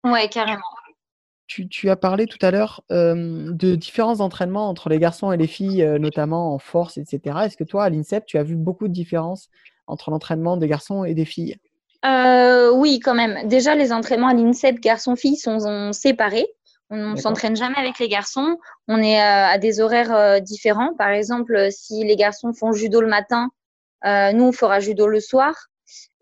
Ouais, 0.05 0.29
carrément. 0.29 0.63
Tu, 1.47 1.91
as 1.91 1.97
parlé 1.97 2.27
tout 2.27 2.39
à 2.41 2.51
l'heure 2.51 2.83
de 2.91 3.75
différents 3.75 4.21
entraînements 4.21 4.69
entre 4.69 4.89
les 4.89 4.99
garçons 4.99 5.31
et 5.31 5.37
les 5.37 5.47
filles, 5.47 5.87
notamment 6.01 6.55
en 6.55 6.59
force, 6.59 6.97
etc. 6.97 7.39
Est-ce 7.45 7.59
que 7.59 7.65
toi, 7.65 7.85
à 7.85 7.91
l'INSEP, 7.91 8.25
tu 8.25 8.39
as 8.39 8.43
vu 8.43 8.57
beaucoup 8.57 8.89
de 8.89 8.95
différences 8.95 9.51
entre 9.87 10.11
l'entraînement 10.11 10.57
des 10.57 10.69
garçons 10.69 11.05
et 11.05 11.15
des 11.15 11.27
filles? 11.27 11.57
Euh, 12.05 12.71
Oui, 12.73 13.01
quand 13.01 13.15
même. 13.15 13.49
Déjà, 13.49 13.75
les 13.75 13.93
entraînements 13.93 14.29
à 14.29 14.35
l'INSEP 14.35 14.81
garçons-filles 14.81 15.37
sont, 15.37 15.93
séparés. 15.93 16.47
On 16.91 17.13
ne 17.13 17.17
s'entraîne 17.17 17.57
jamais 17.57 17.79
avec 17.79 17.99
les 17.99 18.09
garçons. 18.09 18.59
On 18.89 19.03
est 19.03 19.21
à 19.21 19.59
des 19.59 19.81
horaires 19.81 20.41
différents. 20.41 20.95
Par 20.95 21.09
exemple, 21.09 21.69
si 21.71 22.05
les 22.05 22.17
garçons 22.17 22.53
font 22.53 22.73
judo 22.73 23.01
le 23.01 23.09
matin, 23.09 23.51
nous, 24.05 24.45
on 24.45 24.53
fera 24.53 24.81
judo 24.81 25.07
le 25.07 25.21
soir. 25.21 25.55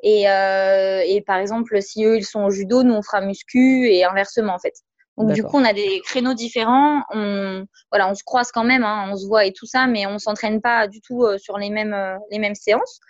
Et, 0.02 0.22
et, 0.22 1.22
par 1.26 1.36
exemple, 1.36 1.82
si 1.82 2.04
eux, 2.04 2.16
ils 2.16 2.24
sont 2.24 2.44
au 2.44 2.50
judo, 2.50 2.84
nous, 2.84 2.94
on 2.94 3.02
fera 3.02 3.20
muscu 3.20 3.88
et 3.88 4.04
inversement, 4.04 4.54
en 4.54 4.58
fait. 4.58 4.74
Donc 5.18 5.32
du 5.32 5.42
coup, 5.42 5.58
on 5.58 5.64
a 5.64 5.72
des 5.72 6.00
créneaux 6.04 6.34
différents. 6.34 7.02
On, 7.10 7.66
voilà, 7.90 8.08
on 8.08 8.14
se 8.14 8.24
croise 8.24 8.50
quand 8.50 8.64
même, 8.64 8.84
hein, 8.84 9.08
on 9.10 9.16
se 9.16 9.26
voit 9.26 9.44
et 9.44 9.52
tout 9.52 9.66
ça, 9.66 9.86
mais 9.86 10.06
on 10.06 10.18
s'entraîne 10.18 10.60
pas 10.60 10.88
du 10.88 11.00
tout 11.00 11.24
euh, 11.24 11.38
sur 11.38 11.58
les 11.58 11.70
mêmes, 11.70 11.94
euh, 11.94 12.16
les 12.30 12.38
mêmes 12.38 12.54
séances. 12.54 13.00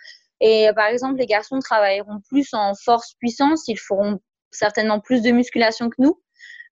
Et 0.41 0.69
par 0.75 0.87
exemple, 0.87 1.17
les 1.17 1.25
garçons 1.25 1.59
travailleront 1.59 2.19
plus 2.27 2.49
en 2.53 2.73
force 2.75 3.13
puissance, 3.19 3.67
ils 3.67 3.79
feront 3.79 4.19
certainement 4.51 4.99
plus 4.99 5.21
de 5.21 5.31
musculation 5.31 5.89
que 5.89 5.95
nous, 5.99 6.09
euh, 6.09 6.22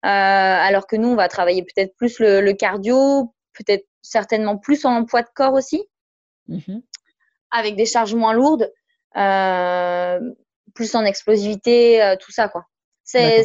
alors 0.03 0.87
que 0.87 0.95
nous, 0.95 1.09
on 1.09 1.15
va 1.15 1.27
travailler 1.27 1.63
peut-être 1.63 1.95
plus 1.95 2.19
le, 2.19 2.51
cardio, 2.53 3.33
peut-être 3.53 3.85
certainement 4.01 4.57
plus 4.57 4.85
en 4.85 5.05
poids 5.05 5.21
de 5.21 5.29
corps 5.33 5.53
aussi, 5.53 5.83
mmh 6.47 6.79
avec 7.53 7.75
des 7.75 7.85
charges 7.85 8.15
moins 8.15 8.31
lourdes, 8.31 8.71
plus 9.13 10.95
en 10.95 11.03
explosivité, 11.03 12.15
tout 12.21 12.31
ça 12.31 12.47
quoi. 12.47 12.65
C'est 13.03 13.43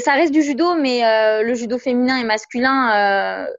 ça 0.00 0.14
reste 0.14 0.32
du 0.32 0.42
judo, 0.42 0.74
mais 0.74 1.04
euh, 1.04 1.42
le 1.42 1.54
judo 1.54 1.78
féminin 1.78 2.18
et 2.18 2.24
masculin, 2.24 3.46
euh, 3.46 3.50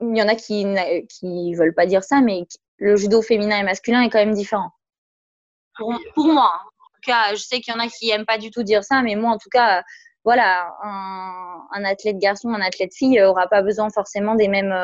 il 0.00 0.16
y 0.16 0.22
en 0.22 0.28
a 0.28 0.34
qui 0.34 0.64
qui 1.08 1.54
veulent 1.54 1.74
pas 1.74 1.86
dire 1.86 2.04
ça, 2.04 2.20
mais 2.20 2.46
le 2.78 2.96
judo 2.96 3.20
féminin 3.20 3.58
et 3.58 3.62
masculin 3.62 4.02
est 4.02 4.10
quand 4.10 4.18
même 4.18 4.34
différent. 4.34 4.70
pour, 5.76 5.92
moi. 6.26 6.52
En 6.54 6.88
tout 6.94 7.10
cas, 7.10 7.34
je 7.34 7.42
sais 7.42 7.60
qu'il 7.60 7.74
y 7.74 7.76
en 7.76 7.80
a 7.80 7.88
qui 7.88 8.10
aiment 8.10 8.26
pas 8.26 8.38
du 8.38 8.50
tout 8.50 8.62
dire 8.62 8.84
ça, 8.84 9.02
mais 9.02 9.16
moi, 9.16 9.32
en 9.32 9.38
tout 9.38 9.48
cas, 9.50 9.82
voilà, 10.24 10.74
un, 10.82 11.84
athlète 11.84 12.18
garçon, 12.18 12.50
un 12.50 12.60
athlète 12.60 12.94
fille 12.94 13.20
aura 13.22 13.46
pas 13.48 13.62
besoin 13.62 13.90
forcément 13.90 14.34
des 14.34 14.48
mêmes, 14.48 14.74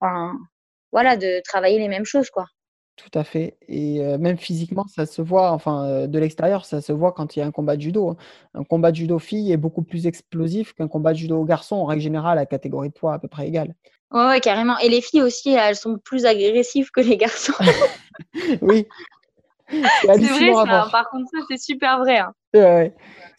enfin, 0.00 0.34
voilà, 0.92 1.16
de 1.16 1.40
travailler 1.44 1.78
les 1.78 1.88
mêmes 1.88 2.04
choses, 2.04 2.30
quoi. 2.30 2.46
Tout 2.96 3.18
à 3.18 3.24
fait 3.24 3.56
et 3.68 4.00
même 4.18 4.36
physiquement, 4.36 4.84
ça 4.86 5.06
se 5.06 5.22
voit, 5.22 5.52
enfin, 5.52 6.06
de 6.06 6.18
l'extérieur, 6.18 6.66
ça 6.66 6.82
se 6.82 6.92
voit 6.92 7.12
quand 7.12 7.34
il 7.34 7.38
y 7.38 7.42
a 7.42 7.46
un 7.46 7.50
combat 7.50 7.76
de 7.76 7.80
judo, 7.80 8.10
hein. 8.10 8.16
Un 8.54 8.64
combat 8.64 8.90
de 8.90 8.96
judo 8.96 9.18
fille 9.18 9.50
est 9.50 9.56
beaucoup 9.56 9.82
plus 9.82 10.06
explosif 10.06 10.74
qu'un 10.74 10.88
combat 10.88 11.12
de 11.12 11.18
judo 11.18 11.42
garçon, 11.44 11.76
en 11.76 11.86
règle 11.86 12.02
générale, 12.02 12.38
à 12.38 12.44
catégorie 12.44 12.90
de 12.90 12.94
poids 12.94 13.14
à 13.14 13.18
peu 13.18 13.28
près 13.28 13.48
égale. 13.48 13.74
Ouais, 14.12 14.40
carrément 14.40 14.78
et 14.78 14.90
les 14.90 15.00
filles 15.00 15.22
aussi, 15.22 15.50
elles 15.50 15.76
sont 15.76 15.98
plus 15.98 16.26
agressives 16.26 16.90
que 16.90 17.00
les 17.00 17.16
garçons. 17.16 17.54
Oui. 18.60 18.86
C'est 19.72 20.06
vrai 20.06 20.52
ça, 20.54 20.88
par 20.92 21.10
contre 21.10 21.28
ça, 21.32 21.38
c'est 21.48 21.60
super 21.60 21.98
vrai, 21.98 22.18
hein. 22.18 22.32
Ouais, 22.54 22.94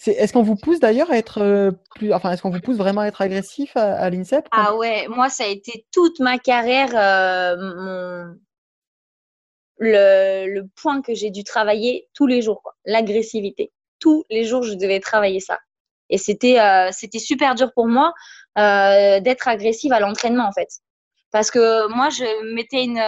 est-ce 0.07 0.33
qu'on 0.33 0.41
vous 0.41 0.55
pousse 0.55 0.79
d'ailleurs 0.79 1.11
à 1.11 1.17
être, 1.17 1.71
plus 1.95 2.13
enfin, 2.13 2.31
est-ce 2.31 2.41
qu'on 2.41 2.49
vous 2.49 2.59
pousse 2.59 2.77
vraiment 2.77 3.01
à 3.01 3.05
être 3.05 3.21
agressif 3.21 3.77
à 3.77 4.09
l'INSEP 4.09 4.47
Ah 4.51 4.75
ouais, 4.75 5.07
moi 5.07 5.29
ça 5.29 5.43
a 5.43 5.47
été 5.47 5.85
toute 5.91 6.19
ma 6.19 6.39
carrière, 6.39 6.89
mon 7.57 8.35
le, 9.83 10.47
le 10.47 10.67
point 10.81 11.01
que 11.01 11.13
j'ai 11.13 11.29
dû 11.29 11.43
travailler 11.43 12.07
tous 12.13 12.27
les 12.27 12.41
jours, 12.41 12.73
l'agressivité. 12.85 13.71
Tous 13.99 14.25
les 14.29 14.45
jours, 14.45 14.63
je 14.63 14.73
devais 14.73 14.99
travailler 14.99 15.39
ça. 15.39 15.59
Et 16.09 16.17
c'était 16.17 16.59
euh, 16.59 16.89
c'était 16.91 17.19
super 17.19 17.55
dur 17.55 17.71
pour 17.73 17.87
moi 17.87 18.13
euh, 18.57 19.19
d'être 19.19 19.47
agressive 19.47 19.93
à 19.93 19.99
l'entraînement, 19.99 20.47
en 20.47 20.51
fait. 20.51 20.69
Parce 21.31 21.49
que 21.49 21.87
moi, 21.93 22.09
je 22.09 22.53
mettais 22.53 22.83
une. 22.83 23.01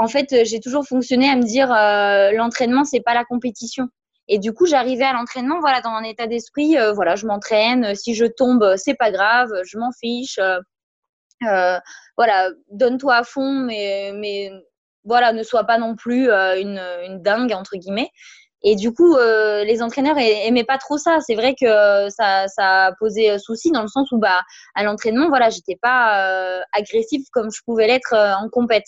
Euh, 0.00 0.04
en 0.04 0.08
fait, 0.08 0.44
j'ai 0.44 0.60
toujours 0.60 0.86
fonctionné 0.86 1.28
à 1.28 1.36
me 1.36 1.42
dire 1.42 1.68
l'entraînement, 2.36 2.84
c'est 2.84 3.00
pas 3.00 3.14
la 3.14 3.24
compétition. 3.24 3.88
Et 4.28 4.38
du 4.38 4.52
coup, 4.52 4.66
j'arrivais 4.66 5.04
à 5.04 5.12
l'entraînement, 5.12 5.60
voilà, 5.60 5.80
dans 5.80 5.90
un 5.90 6.04
état 6.04 6.26
d'esprit, 6.26 6.76
voilà, 6.94 7.16
je 7.16 7.26
m'entraîne. 7.26 7.94
Si 7.94 8.14
je 8.14 8.26
tombe, 8.26 8.76
c'est 8.76 8.94
pas 8.94 9.10
grave, 9.10 9.50
je 9.64 9.78
m'en 9.78 9.90
fiche. 9.92 10.38
voilà, 12.16 12.50
donne-toi 12.70 13.14
à 13.16 13.24
fond, 13.24 13.52
mais, 13.52 14.50
voilà, 15.04 15.32
ne 15.32 15.42
soit 15.42 15.64
pas 15.64 15.78
non 15.78 15.96
plus 15.96 16.30
euh, 16.30 16.60
une, 16.60 17.22
dingue, 17.22 17.52
entre 17.52 17.76
guillemets. 17.76 18.10
Et 18.62 18.76
du 18.76 18.92
coup, 18.92 19.16
euh, 19.16 19.64
les 19.64 19.82
entraîneurs 19.82 20.18
aimaient 20.18 20.64
pas 20.64 20.76
trop 20.76 20.98
ça. 20.98 21.18
C'est 21.26 21.34
vrai 21.34 21.54
que 21.58 22.10
ça, 22.10 22.46
ça 22.48 22.86
a 22.86 22.92
posé 22.98 23.38
souci 23.38 23.70
dans 23.70 23.82
le 23.82 23.88
sens 23.88 24.12
où, 24.12 24.18
bah, 24.18 24.42
à 24.74 24.84
l'entraînement, 24.84 25.28
voilà, 25.28 25.48
j'étais 25.48 25.78
pas 25.80 26.58
euh, 26.58 26.60
agressive 26.72 27.24
comme 27.32 27.50
je 27.50 27.62
pouvais 27.64 27.86
l'être 27.86 28.14
en 28.14 28.48
compète. 28.50 28.84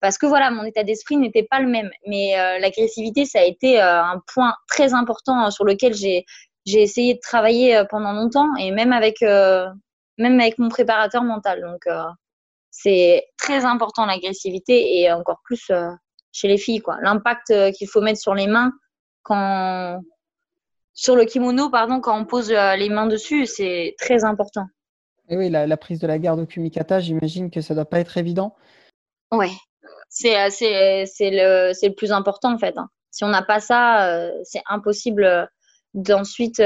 Parce 0.00 0.18
que 0.18 0.26
voilà, 0.26 0.50
mon 0.50 0.64
état 0.64 0.82
d'esprit 0.82 1.16
n'était 1.16 1.46
pas 1.48 1.60
le 1.60 1.68
même. 1.68 1.90
Mais 2.06 2.32
l'agressivité, 2.58 3.26
ça 3.26 3.40
a 3.40 3.44
été 3.44 3.78
un 3.80 4.22
point 4.32 4.54
très 4.66 4.94
important 4.94 5.50
sur 5.50 5.64
lequel 5.64 5.94
j'ai 5.94 6.24
j'ai 6.66 6.82
essayé 6.82 7.14
de 7.14 7.20
travailler 7.20 7.82
pendant 7.90 8.12
longtemps 8.12 8.48
et 8.58 8.70
même 8.70 8.92
avec 8.92 9.20
même 9.20 10.40
avec 10.40 10.58
mon 10.58 10.70
préparateur 10.70 11.22
mental. 11.22 11.60
Donc 11.60 11.86
c'est 12.70 13.26
très 13.36 13.64
important 13.64 14.06
l'agressivité 14.06 15.00
et 15.00 15.12
encore 15.12 15.40
plus 15.44 15.70
euh, 15.70 15.90
chez 16.32 16.48
les 16.48 16.58
filles 16.58 16.80
quoi. 16.80 16.98
L'impact 17.02 17.50
euh, 17.50 17.72
qu'il 17.72 17.88
faut 17.88 18.00
mettre 18.00 18.20
sur 18.20 18.34
les 18.34 18.46
mains 18.46 18.72
quand 19.22 20.00
sur 20.94 21.16
le 21.16 21.24
kimono 21.24 21.70
pardon 21.70 22.00
quand 22.00 22.18
on 22.18 22.24
pose 22.24 22.50
euh, 22.52 22.76
les 22.76 22.88
mains 22.88 23.06
dessus, 23.06 23.46
c'est 23.46 23.94
très 23.98 24.24
important. 24.24 24.66
Et 25.28 25.36
oui, 25.36 25.48
la, 25.48 25.76
prise 25.76 26.00
de 26.00 26.08
la 26.08 26.18
garde 26.18 26.40
au 26.40 26.46
kumikata, 26.46 26.98
j'imagine 26.98 27.52
que 27.52 27.60
ça 27.60 27.72
doit 27.76 27.84
pas 27.84 28.00
être 28.00 28.18
évident. 28.18 28.56
Ouais, 29.30 29.50
c'est 30.10 30.50
c'est 30.50 31.30
le 31.30 31.94
plus 31.94 32.12
important 32.12 32.52
en 32.52 32.58
fait. 32.58 32.76
Hein. 32.76 32.90
Si 33.10 33.24
on 33.24 33.28
n'a 33.28 33.42
pas 33.42 33.60
ça, 33.60 34.30
c'est 34.44 34.62
impossible 34.68 35.48
d'ensuite 35.94 36.62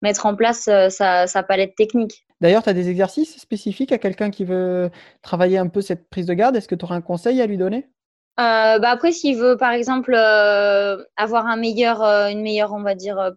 mettre 0.00 0.26
en 0.26 0.36
place 0.36 0.70
sa, 0.88 1.26
sa 1.26 1.42
palette 1.42 1.74
technique. 1.74 2.24
D'ailleurs, 2.40 2.62
tu 2.62 2.70
as 2.70 2.74
des 2.74 2.88
exercices 2.88 3.38
spécifiques 3.38 3.92
à 3.92 3.98
quelqu'un 3.98 4.30
qui 4.30 4.44
veut 4.44 4.90
travailler 5.22 5.58
un 5.58 5.68
peu 5.68 5.82
cette 5.82 6.08
prise 6.08 6.26
de 6.26 6.32
garde? 6.32 6.56
Est-ce 6.56 6.68
que 6.68 6.74
tu 6.74 6.84
auras 6.84 6.94
un 6.94 7.02
conseil 7.02 7.40
à 7.42 7.46
lui 7.46 7.58
donner? 7.58 7.90
Euh, 8.38 8.78
bah 8.78 8.90
Après, 8.90 9.12
s'il 9.12 9.36
veut, 9.36 9.58
par 9.58 9.72
exemple, 9.72 10.14
euh, 10.14 11.04
avoir 11.16 11.46
un 11.46 11.56
meilleur, 11.56 12.02
euh, 12.02 12.28
une 12.28 12.40
meilleure, 12.40 12.72
on 12.72 12.82
va 12.82 12.94
dire, 12.94 13.32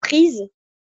prise, 0.00 0.48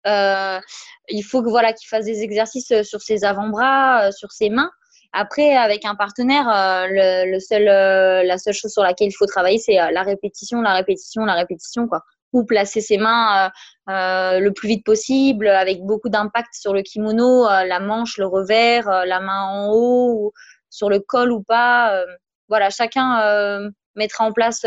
il 0.07 1.23
faut 1.23 1.43
que 1.43 1.51
voilà 1.51 1.75
qu'il 1.75 1.89
fasse 1.89 2.07
des 2.07 2.23
exercices 2.23 2.73
sur 2.83 3.03
ses 3.03 3.25
avant-bras, 3.25 4.13
sur 4.13 4.33
ses 4.33 4.49
mains. 4.49 4.71
Après, 5.13 5.57
avec 5.57 5.85
un 5.85 5.97
partenaire, 5.97 6.47
le, 6.89 7.39
seul, 7.41 7.65
la 7.65 8.39
seule 8.39 8.55
chose 8.55 8.73
sur 8.73 8.83
laquelle 8.83 9.09
il 9.09 9.17
faut 9.17 9.27
travailler, 9.27 9.59
c'est 9.59 9.75
la 9.75 10.03
répétition, 10.03 10.61
la 10.61 10.75
répétition, 10.75 11.25
la 11.25 11.35
répétition, 11.35 11.89
quoi 11.89 12.05
ou 12.33 12.45
placer 12.45 12.81
ses 12.81 12.99
mains 12.99 13.47
euh, 13.47 13.93
euh, 13.93 14.41
le 14.41 14.53
plus 14.53 14.69
vite 14.69 14.85
possible, 14.85 15.49
avec 15.49 15.83
beaucoup 15.83 16.09
d'impact 16.09 16.55
sur 16.55 16.73
le 16.73 16.83
kimono, 16.83 17.47
euh, 17.47 17.65
la 17.65 17.81
manche, 17.81 18.19
le 18.19 18.27
revers, 18.27 18.89
la 19.07 19.21
main 19.21 19.43
en 19.45 19.69
haut, 19.71 20.13
ou 20.15 20.33
sur 20.69 20.89
le 20.89 21.01
col 21.01 21.33
ou 21.33 21.43
pas. 21.43 22.05
voilà, 22.49 22.71
chacun 22.71 23.71
mettra 23.97 24.25
en 24.25 24.33
place 24.33 24.65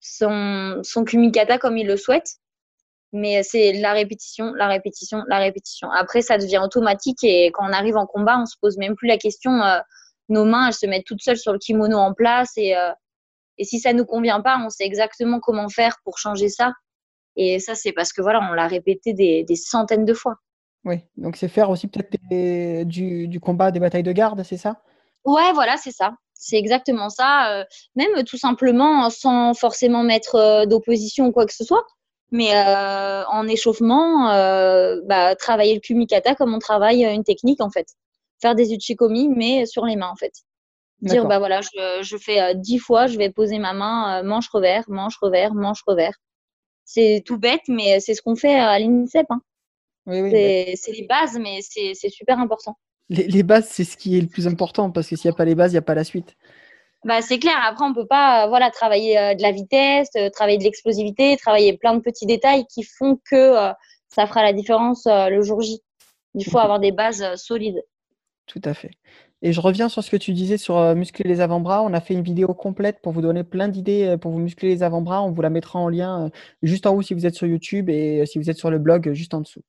son, 0.00 0.80
son 0.82 1.04
kumikata 1.04 1.58
comme 1.58 1.76
il 1.76 1.86
le 1.86 1.96
souhaite. 1.96 2.36
Mais 3.12 3.42
c'est 3.42 3.72
la 3.72 3.92
répétition, 3.92 4.52
la 4.54 4.68
répétition, 4.68 5.22
la 5.28 5.38
répétition. 5.38 5.90
Après, 5.90 6.22
ça 6.22 6.38
devient 6.38 6.60
automatique 6.62 7.22
et 7.22 7.50
quand 7.52 7.64
on 7.68 7.72
arrive 7.72 7.96
en 7.96 8.06
combat, 8.06 8.38
on 8.40 8.46
se 8.46 8.56
pose 8.60 8.76
même 8.78 8.96
plus 8.96 9.08
la 9.08 9.16
question. 9.16 9.60
nos 10.28 10.44
mains, 10.44 10.66
elles 10.68 10.74
se 10.74 10.86
mettent 10.86 11.06
toutes 11.06 11.22
seules 11.22 11.38
sur 11.38 11.52
le 11.52 11.58
kimono 11.58 11.96
en 11.96 12.12
place 12.12 12.52
et 12.56 12.74
et 13.58 13.64
si 13.64 13.80
ça 13.80 13.92
nous 13.92 14.04
convient 14.04 14.40
pas, 14.40 14.58
on 14.64 14.70
sait 14.70 14.84
exactement 14.84 15.40
comment 15.40 15.68
faire 15.68 15.96
pour 16.04 16.18
changer 16.18 16.48
ça. 16.48 16.72
Et 17.36 17.58
ça, 17.58 17.74
c'est 17.74 17.92
parce 17.92 18.12
que 18.12 18.22
voilà, 18.22 18.40
on 18.50 18.54
l'a 18.54 18.66
répété 18.66 19.12
des, 19.12 19.44
centaines 19.56 20.04
de 20.04 20.14
fois. 20.14 20.36
Oui, 20.84 21.00
donc 21.16 21.36
c'est 21.36 21.48
faire 21.48 21.70
aussi 21.70 21.88
peut-être 21.88 22.86
du, 22.86 23.28
du, 23.28 23.40
combat, 23.40 23.70
des 23.70 23.80
batailles 23.80 24.02
de 24.02 24.12
garde, 24.12 24.42
c'est 24.42 24.56
ça? 24.56 24.82
Ouais, 25.24 25.52
voilà, 25.52 25.76
c'est 25.76 25.90
ça. 25.90 26.14
C'est 26.34 26.56
exactement 26.56 27.08
ça. 27.08 27.50
Euh, 27.50 27.64
même 27.96 28.24
tout 28.24 28.36
simplement 28.36 29.10
sans 29.10 29.54
forcément 29.54 30.02
mettre 30.02 30.36
euh, 30.36 30.66
d'opposition 30.66 31.26
ou 31.26 31.32
quoi 31.32 31.46
que 31.46 31.54
ce 31.54 31.64
soit. 31.64 31.84
Mais 32.32 32.54
euh, 32.54 33.24
en 33.26 33.46
échauffement, 33.46 34.26
bah, 35.04 35.36
travailler 35.36 35.74
le 35.74 35.80
kumikata 35.80 36.34
comme 36.34 36.54
on 36.54 36.58
travaille 36.58 37.04
une 37.04 37.24
technique 37.24 37.60
en 37.60 37.70
fait. 37.70 37.88
Faire 38.42 38.54
des 38.54 38.72
uchikomi, 38.72 39.28
mais 39.28 39.64
sur 39.64 39.86
les 39.86 39.96
mains 39.96 40.10
en 40.10 40.16
fait. 40.16 40.32
Dire, 41.02 41.26
bah 41.26 41.38
voilà, 41.38 41.60
je, 41.60 42.02
je 42.02 42.16
fais 42.16 42.40
euh, 42.40 42.54
dix 42.54 42.78
fois, 42.78 43.06
je 43.06 43.18
vais 43.18 43.30
poser 43.30 43.58
ma 43.58 43.74
main, 43.74 44.18
euh, 44.18 44.22
manche 44.22 44.48
revers, 44.48 44.84
manche 44.88 45.16
revers, 45.20 45.52
manche 45.52 45.82
revers. 45.86 46.14
C'est 46.86 47.22
tout 47.26 47.38
bête, 47.38 47.60
mais 47.68 48.00
c'est 48.00 48.14
ce 48.14 48.22
qu'on 48.22 48.34
fait 48.34 48.54
à 48.54 48.78
l'INSEP. 48.78 49.26
Hein. 49.28 49.42
Oui, 50.06 50.22
oui, 50.22 50.30
c'est 50.76 50.92
les 50.92 51.06
bases, 51.06 51.38
mais 51.38 51.58
c'est 51.60 52.08
super 52.08 52.38
important. 52.38 52.78
Les, 53.08 53.26
les 53.26 53.42
bases, 53.42 53.68
c'est 53.68 53.84
ce 53.84 53.96
qui 53.96 54.16
est 54.16 54.20
le 54.20 54.26
plus 54.26 54.46
important, 54.46 54.90
parce 54.90 55.08
que 55.08 55.16
s'il 55.16 55.28
n'y 55.28 55.34
a 55.34 55.36
pas 55.36 55.44
les 55.44 55.54
bases, 55.54 55.72
il 55.72 55.74
n'y 55.74 55.78
a 55.78 55.82
pas 55.82 55.94
la 55.94 56.04
suite. 56.04 56.34
Bah, 57.06 57.22
c'est 57.22 57.38
clair. 57.38 57.56
Après, 57.64 57.84
on 57.84 57.94
peut 57.94 58.06
pas 58.06 58.48
voilà, 58.48 58.70
travailler 58.70 59.34
de 59.34 59.42
la 59.42 59.52
vitesse, 59.52 60.10
travailler 60.32 60.58
de 60.58 60.64
l'explosivité, 60.64 61.36
travailler 61.36 61.76
plein 61.78 61.94
de 61.94 62.00
petits 62.00 62.26
détails 62.26 62.66
qui 62.66 62.82
font 62.82 63.18
que 63.30 63.54
ça 64.08 64.26
fera 64.26 64.42
la 64.42 64.52
différence 64.52 65.06
le 65.06 65.40
jour 65.40 65.62
J. 65.62 65.80
Il 66.34 66.44
faut 66.44 66.58
avoir 66.58 66.80
des 66.80 66.92
bases 66.92 67.34
solides. 67.36 67.82
Tout 68.46 68.60
à 68.64 68.74
fait. 68.74 68.90
Et 69.42 69.52
je 69.52 69.60
reviens 69.60 69.88
sur 69.88 70.02
ce 70.02 70.10
que 70.10 70.16
tu 70.16 70.32
disais 70.32 70.56
sur 70.56 70.78
euh, 70.78 70.94
muscler 70.94 71.28
les 71.28 71.40
avant-bras. 71.40 71.82
On 71.82 71.92
a 71.92 72.00
fait 72.00 72.14
une 72.14 72.22
vidéo 72.22 72.54
complète 72.54 73.00
pour 73.02 73.12
vous 73.12 73.20
donner 73.20 73.44
plein 73.44 73.68
d'idées 73.68 74.06
euh, 74.06 74.16
pour 74.16 74.30
vous 74.30 74.38
muscler 74.38 74.68
les 74.70 74.82
avant-bras. 74.82 75.22
On 75.22 75.30
vous 75.30 75.42
la 75.42 75.50
mettra 75.50 75.78
en 75.78 75.88
lien 75.88 76.26
euh, 76.26 76.30
juste 76.62 76.86
en 76.86 76.94
haut 76.94 77.02
si 77.02 77.12
vous 77.12 77.26
êtes 77.26 77.34
sur 77.34 77.46
YouTube 77.46 77.90
et 77.90 78.24
si 78.26 78.38
vous 78.38 78.48
êtes 78.48 78.56
sur 78.56 78.70
le 78.70 78.78
blog 78.78 79.12
juste 79.12 79.34
en 79.34 79.40
dessous. 79.42 79.62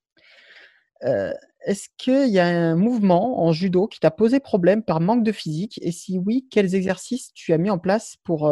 Est-ce 1.65 1.89
qu'il 1.97 2.29
y 2.29 2.39
a 2.39 2.45
un 2.45 2.75
mouvement 2.75 3.43
en 3.43 3.51
judo 3.51 3.87
qui 3.87 3.99
t'a 3.99 4.11
posé 4.11 4.39
problème 4.39 4.83
par 4.83 4.99
manque 4.99 5.23
de 5.23 5.31
physique? 5.31 5.79
Et 5.81 5.91
si 5.91 6.17
oui, 6.17 6.47
quels 6.51 6.75
exercices 6.75 7.33
tu 7.33 7.53
as 7.53 7.57
mis 7.57 7.69
en 7.69 7.79
place 7.79 8.15
pour 8.23 8.51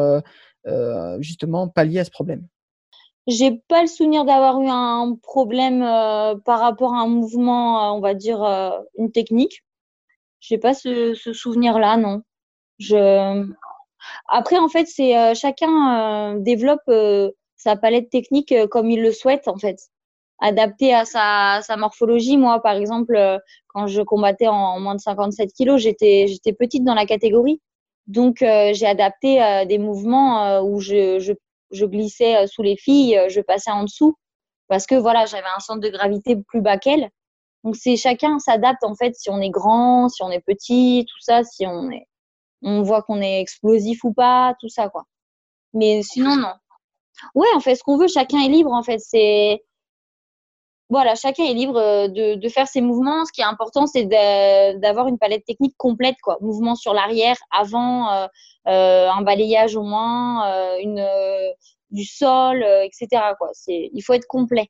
justement 1.20 1.68
pallier 1.68 2.00
à 2.00 2.06
ce 2.06 2.12
problème? 2.12 2.48
J'ai 3.28 3.60
pas 3.68 3.82
le 3.82 3.88
souvenir 3.88 4.26
d'avoir 4.26 4.60
eu 4.62 4.68
un 4.68 5.18
problème 5.22 5.80
par 6.44 6.60
rapport 6.60 6.94
à 6.94 7.00
un 7.00 7.08
mouvement, 7.08 7.96
on 7.96 8.02
va 8.02 8.14
dire 8.14 8.44
une 8.98 9.12
technique. 9.12 9.64
J'ai 10.40 10.58
pas 10.58 10.74
ce, 10.74 11.14
souvenir-là, 11.16 11.98
non. 11.98 12.22
Après, 14.28 14.58
en 14.58 14.70
fait, 14.70 14.88
c'est 14.88 15.18
euh, 15.18 15.34
chacun 15.34 16.34
euh, 16.34 16.40
développe 16.40 16.82
euh, 16.90 17.32
sa 17.56 17.76
palette 17.76 18.10
technique 18.10 18.54
comme 18.70 18.90
il 18.90 19.02
le 19.02 19.12
souhaite, 19.12 19.48
en 19.48 19.58
fait, 19.58 19.80
adapté 20.40 20.94
à 20.94 21.06
sa, 21.06 21.78
morphologie. 21.78 22.38
Moi, 22.38 22.62
par 22.62 22.76
exemple, 22.76 23.40
quand 23.68 23.88
je 23.88 24.02
combattais 24.02 24.48
en, 24.48 24.80
moins 24.80 24.96
de 24.96 25.02
57 25.02 25.54
kilos, 25.54 25.82
j'étais 25.82 26.28
j'étais 26.28 26.54
petite 26.54 26.84
dans 26.84 26.94
la 26.94 27.06
catégorie, 27.06 27.62
donc 28.08 28.38
j'ai 28.40 28.86
adapté 28.86 29.66
des 29.68 29.78
mouvements 29.78 30.62
où 30.62 30.80
je, 30.80 31.20
je, 31.72 31.86
glissais 31.86 32.48
sous 32.48 32.62
les 32.62 32.78
filles, 32.78 33.20
je 33.30 33.42
passais 33.42 33.72
en 33.72 33.84
dessous, 33.84 34.16
parce 34.68 34.86
que 34.86 34.96
voilà, 34.96 35.26
j'avais 35.26 35.44
un 35.56 35.60
centre 35.60 35.82
de 35.82 35.90
gravité 35.90 36.38
plus 36.48 36.62
bas 36.62 36.78
qu'elle. 36.78 37.10
Donc 37.64 37.76
c'est 37.76 37.98
chacun 37.98 38.38
s'adapte 38.38 38.84
en 38.84 38.94
fait 38.94 39.16
si 39.16 39.30
on 39.32 39.42
est 39.42 39.50
grand, 39.50 40.08
si 40.08 40.22
on 40.22 40.30
est 40.30 40.40
petit, 40.46 41.06
tout 41.10 41.20
ça, 41.20 41.44
si 41.44 41.66
on 41.66 41.90
est 41.90 42.08
on 42.62 42.82
voit 42.82 43.04
qu'on 43.04 43.22
est 43.22 43.40
explosif 43.40 44.04
ou 44.04 44.14
pas, 44.14 44.56
tout 44.60 44.70
ça 44.70 44.90
quoi. 44.90 45.04
Mais 45.74 46.02
sinon, 46.04 46.36
non. 46.36 46.54
Ouais, 47.34 47.48
on 47.56 47.60
fait 47.60 47.76
ce 47.76 47.84
qu'on 47.84 47.98
veut, 47.98 48.08
chacun 48.08 48.40
est 48.40 48.50
libre 48.50 48.72
en 48.72 48.84
fait. 48.84 49.00
C'est 49.00 49.64
voilà, 50.90 51.16
chacun 51.16 51.44
est 51.44 51.54
libre 51.54 51.78
euh, 51.78 52.08
de, 52.08 52.50
faire 52.50 52.68
ses 52.68 52.82
mouvements. 52.82 53.26
Ce 53.26 53.32
qui 53.32 53.42
est 53.42 53.46
important, 53.46 53.88
c'est 53.88 54.06
d'avoir 54.06 55.08
une 55.08 55.18
palette 55.18 55.46
technique 55.46 55.76
complète, 55.78 56.18
quoi. 56.22 56.38
Mouvement 56.42 56.76
sur 56.76 56.94
l'arrière, 56.94 57.38
avant, 57.52 58.12
euh, 58.12 58.28
euh, 58.68 59.10
un 59.10 59.22
balayage 59.22 59.76
au 59.76 59.84
moins, 59.84 60.78
une, 60.80 61.04
du 61.90 62.06
sol, 62.06 62.64
etc. 62.84 63.08
Quoi. 63.38 63.52
Il 63.68 64.02
faut 64.02 64.14
être 64.14 64.28
complet. 64.28 64.68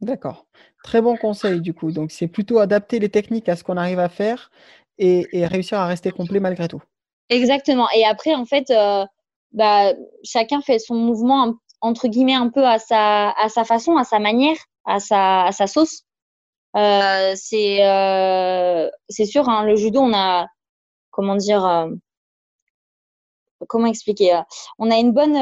D'accord. 0.00 0.46
Très 0.82 1.00
bon 1.00 1.16
conseil, 1.16 1.60
du 1.60 1.74
coup. 1.74 1.92
Donc, 1.92 2.10
c'est 2.10 2.26
plutôt 2.26 2.58
adapter 2.58 2.98
les 2.98 3.08
techniques 3.08 3.48
à 3.48 3.54
ce 3.54 3.62
qu'on 3.62 3.76
arrive 3.76 4.00
à 4.00 4.08
faire 4.08 4.50
et, 4.98 5.46
réussir 5.46 5.78
à 5.78 5.86
rester 5.86 6.10
complet 6.10 6.40
malgré 6.40 6.66
tout. 6.66 6.82
Exactement. 7.28 7.86
Et 7.94 8.04
après, 8.04 8.34
en 8.34 8.44
fait, 8.44 8.72
bah, 9.52 9.92
chacun 10.24 10.60
fait 10.60 10.80
son 10.80 10.96
mouvement, 10.96 11.54
entre 11.80 12.08
guillemets, 12.08 12.34
un 12.34 12.48
peu 12.48 12.66
à 12.66 12.80
sa, 12.80 13.30
à 13.30 13.48
sa 13.48 13.62
façon, 13.62 13.96
à 13.96 14.02
sa 14.02 14.18
manière 14.18 14.56
à 14.84 15.00
sa, 15.00 15.44
à 15.44 15.52
sa 15.52 15.66
sauce. 15.66 16.04
Euh, 16.76 17.34
c'est 17.36 17.84
euh, 17.86 18.90
c'est 19.08 19.26
sûr, 19.26 19.48
hein, 19.48 19.64
le 19.64 19.76
judo, 19.76 20.00
on 20.00 20.14
a, 20.14 20.46
comment 21.10 21.36
dire, 21.36 21.66
euh, 21.66 21.90
comment 23.68 23.86
expliquer 23.86 24.40
On 24.78 24.90
a 24.90 24.96
une 24.96 25.12
bonne, 25.12 25.34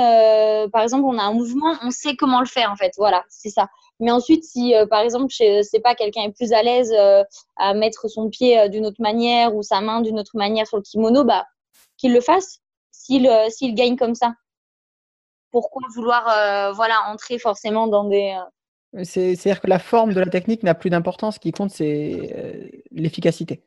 par 0.70 0.82
exemple, 0.82 1.04
on 1.04 1.18
a 1.18 1.23
un 1.23 1.32
mouvement, 1.32 1.75
on 1.82 1.90
sait 1.90 2.16
comment 2.16 2.40
le 2.40 2.47
faire 2.47 2.70
en 2.70 2.76
fait. 2.76 2.92
Voilà, 2.99 3.25
c'est 3.28 3.50
ça. 3.50 3.68
Mais 4.00 4.11
ensuite, 4.11 4.44
si 4.44 4.75
par 4.90 5.00
exemple, 5.00 5.32
je 5.32 5.62
sais 5.62 5.80
pas, 5.80 5.94
quelqu'un 5.94 6.23
est 6.25 6.32
plus 6.32 6.52
à 6.52 6.62
l'aise 6.62 6.92
à 7.56 7.75
mettre 7.75 8.09
son 8.09 8.28
pied 8.30 8.68
d'une 8.68 8.87
autre 8.87 9.00
manière 9.00 9.54
ou 9.54 9.62
sa 9.62 9.80
main 9.80 10.00
d'une 10.00 10.18
autre 10.18 10.32
manière 10.37 10.66
sur 10.66 10.78
le 10.78 10.82
kimono, 10.82 11.25
bah 11.25 11.47
qu'il 11.99 12.12
le 12.12 12.20
fasse. 12.20 12.61
S'il 12.92 13.30
s'il 13.50 13.75
gagne 13.75 13.97
comme 13.97 14.14
ça. 14.14 14.35
Pourquoi 15.52 15.82
vouloir 15.94 16.75
voilà 16.75 17.09
entrer 17.11 17.38
forcément 17.38 17.87
dans 17.88 18.04
des 18.04 18.38
c'est-à-dire 19.02 19.61
que 19.61 19.68
la 19.68 19.78
forme 19.78 20.12
de 20.12 20.20
la 20.20 20.26
technique 20.26 20.62
n'a 20.62 20.75
plus 20.75 20.90
d'importance. 20.90 21.37
Ce 21.37 21.40
qui 21.40 21.52
compte, 21.52 21.70
c'est 21.70 22.32
euh, 22.37 22.68
l'efficacité. 22.90 23.62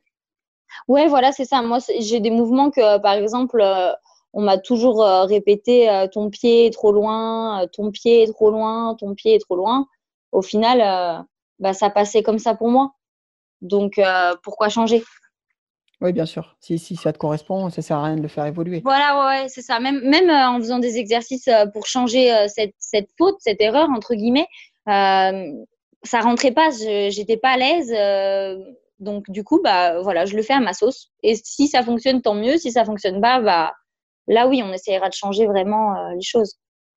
Ouais, 0.88 1.08
voilà, 1.08 1.32
c'est 1.32 1.46
ça. 1.46 1.62
Moi, 1.62 1.80
j'ai 2.00 2.20
des 2.20 2.32
mouvements 2.32 2.72
que, 2.72 2.98
par 3.00 3.14
exemple, 3.14 3.62
euh, 3.62 3.92
on 4.34 4.42
m'a 4.42 4.58
toujours 4.58 5.04
euh, 5.04 5.24
répété 5.24 5.88
ton 6.12 6.30
pied 6.30 6.66
est 6.66 6.72
trop 6.72 6.92
loin, 6.92 7.68
ton 7.72 7.92
pied 7.92 8.24
est 8.24 8.34
trop 8.34 8.50
loin, 8.50 8.96
ton 9.00 9.14
pied 9.14 9.36
est 9.36 9.40
trop 9.40 9.56
loin. 9.56 9.88
Au 10.32 10.42
final, 10.42 11.26
bah, 11.60 11.74
ça 11.74 11.90
passait 11.90 12.24
comme 12.24 12.40
ça 12.40 12.56
pour 12.56 12.70
moi. 12.70 12.94
Donc, 13.62 14.02
pourquoi 14.42 14.70
changer? 14.70 15.04
Oui, 16.02 16.12
bien 16.12 16.26
sûr. 16.26 16.58
Si, 16.60 16.80
si 16.80 16.96
ça 16.96 17.14
te 17.14 17.18
correspond, 17.18 17.70
ça 17.70 17.78
ne 17.78 17.84
sert 17.84 17.98
à 17.98 18.04
rien 18.06 18.16
de 18.16 18.22
le 18.22 18.28
faire 18.28 18.46
évoluer. 18.46 18.82
Voilà, 18.84 19.28
ouais, 19.28 19.48
c'est 19.48 19.62
ça. 19.62 19.80
Même, 19.80 20.02
même 20.02 20.30
en 20.30 20.58
faisant 20.58 20.80
des 20.80 20.98
exercices 20.98 21.48
pour 21.72 21.86
changer 21.86 22.48
cette, 22.48 22.74
cette 22.80 23.10
faute, 23.18 23.36
cette 23.40 23.62
erreur, 23.62 23.88
entre 23.92 24.16
guillemets, 24.16 24.48
euh, 24.48 24.73
ça 24.86 26.20
rentrait 26.20 26.52
pas, 26.52 26.70
j'étais 27.10 27.38
pas 27.38 27.52
à 27.52 27.58
l'aise. 27.58 27.94
Euh, 27.96 28.58
donc 29.00 29.30
du 29.30 29.44
coup, 29.44 29.60
bah 29.64 30.02
voilà, 30.02 30.26
je 30.26 30.36
le 30.36 30.44
fais 30.44 30.54
à 30.54 30.60
ma 30.60 30.74
sauce. 30.74 31.12
Et 31.24 31.36
si 31.36 31.68
ça 31.68 31.84
fonctionne, 31.84 32.22
tant 32.22 32.36
mieux. 32.36 32.58
Si 32.58 32.72
ça 32.72 32.86
fonctionne 32.86 33.22
pas, 33.22 33.42
bah 33.42 33.74
là 34.28 34.48
oui, 34.48 34.62
on 34.64 34.72
essaiera 34.72 35.10
de 35.10 35.14
changer 35.14 35.46
vraiment 35.46 35.96
euh, 35.96 36.14
les 36.16 36.22
choses. 36.22 36.56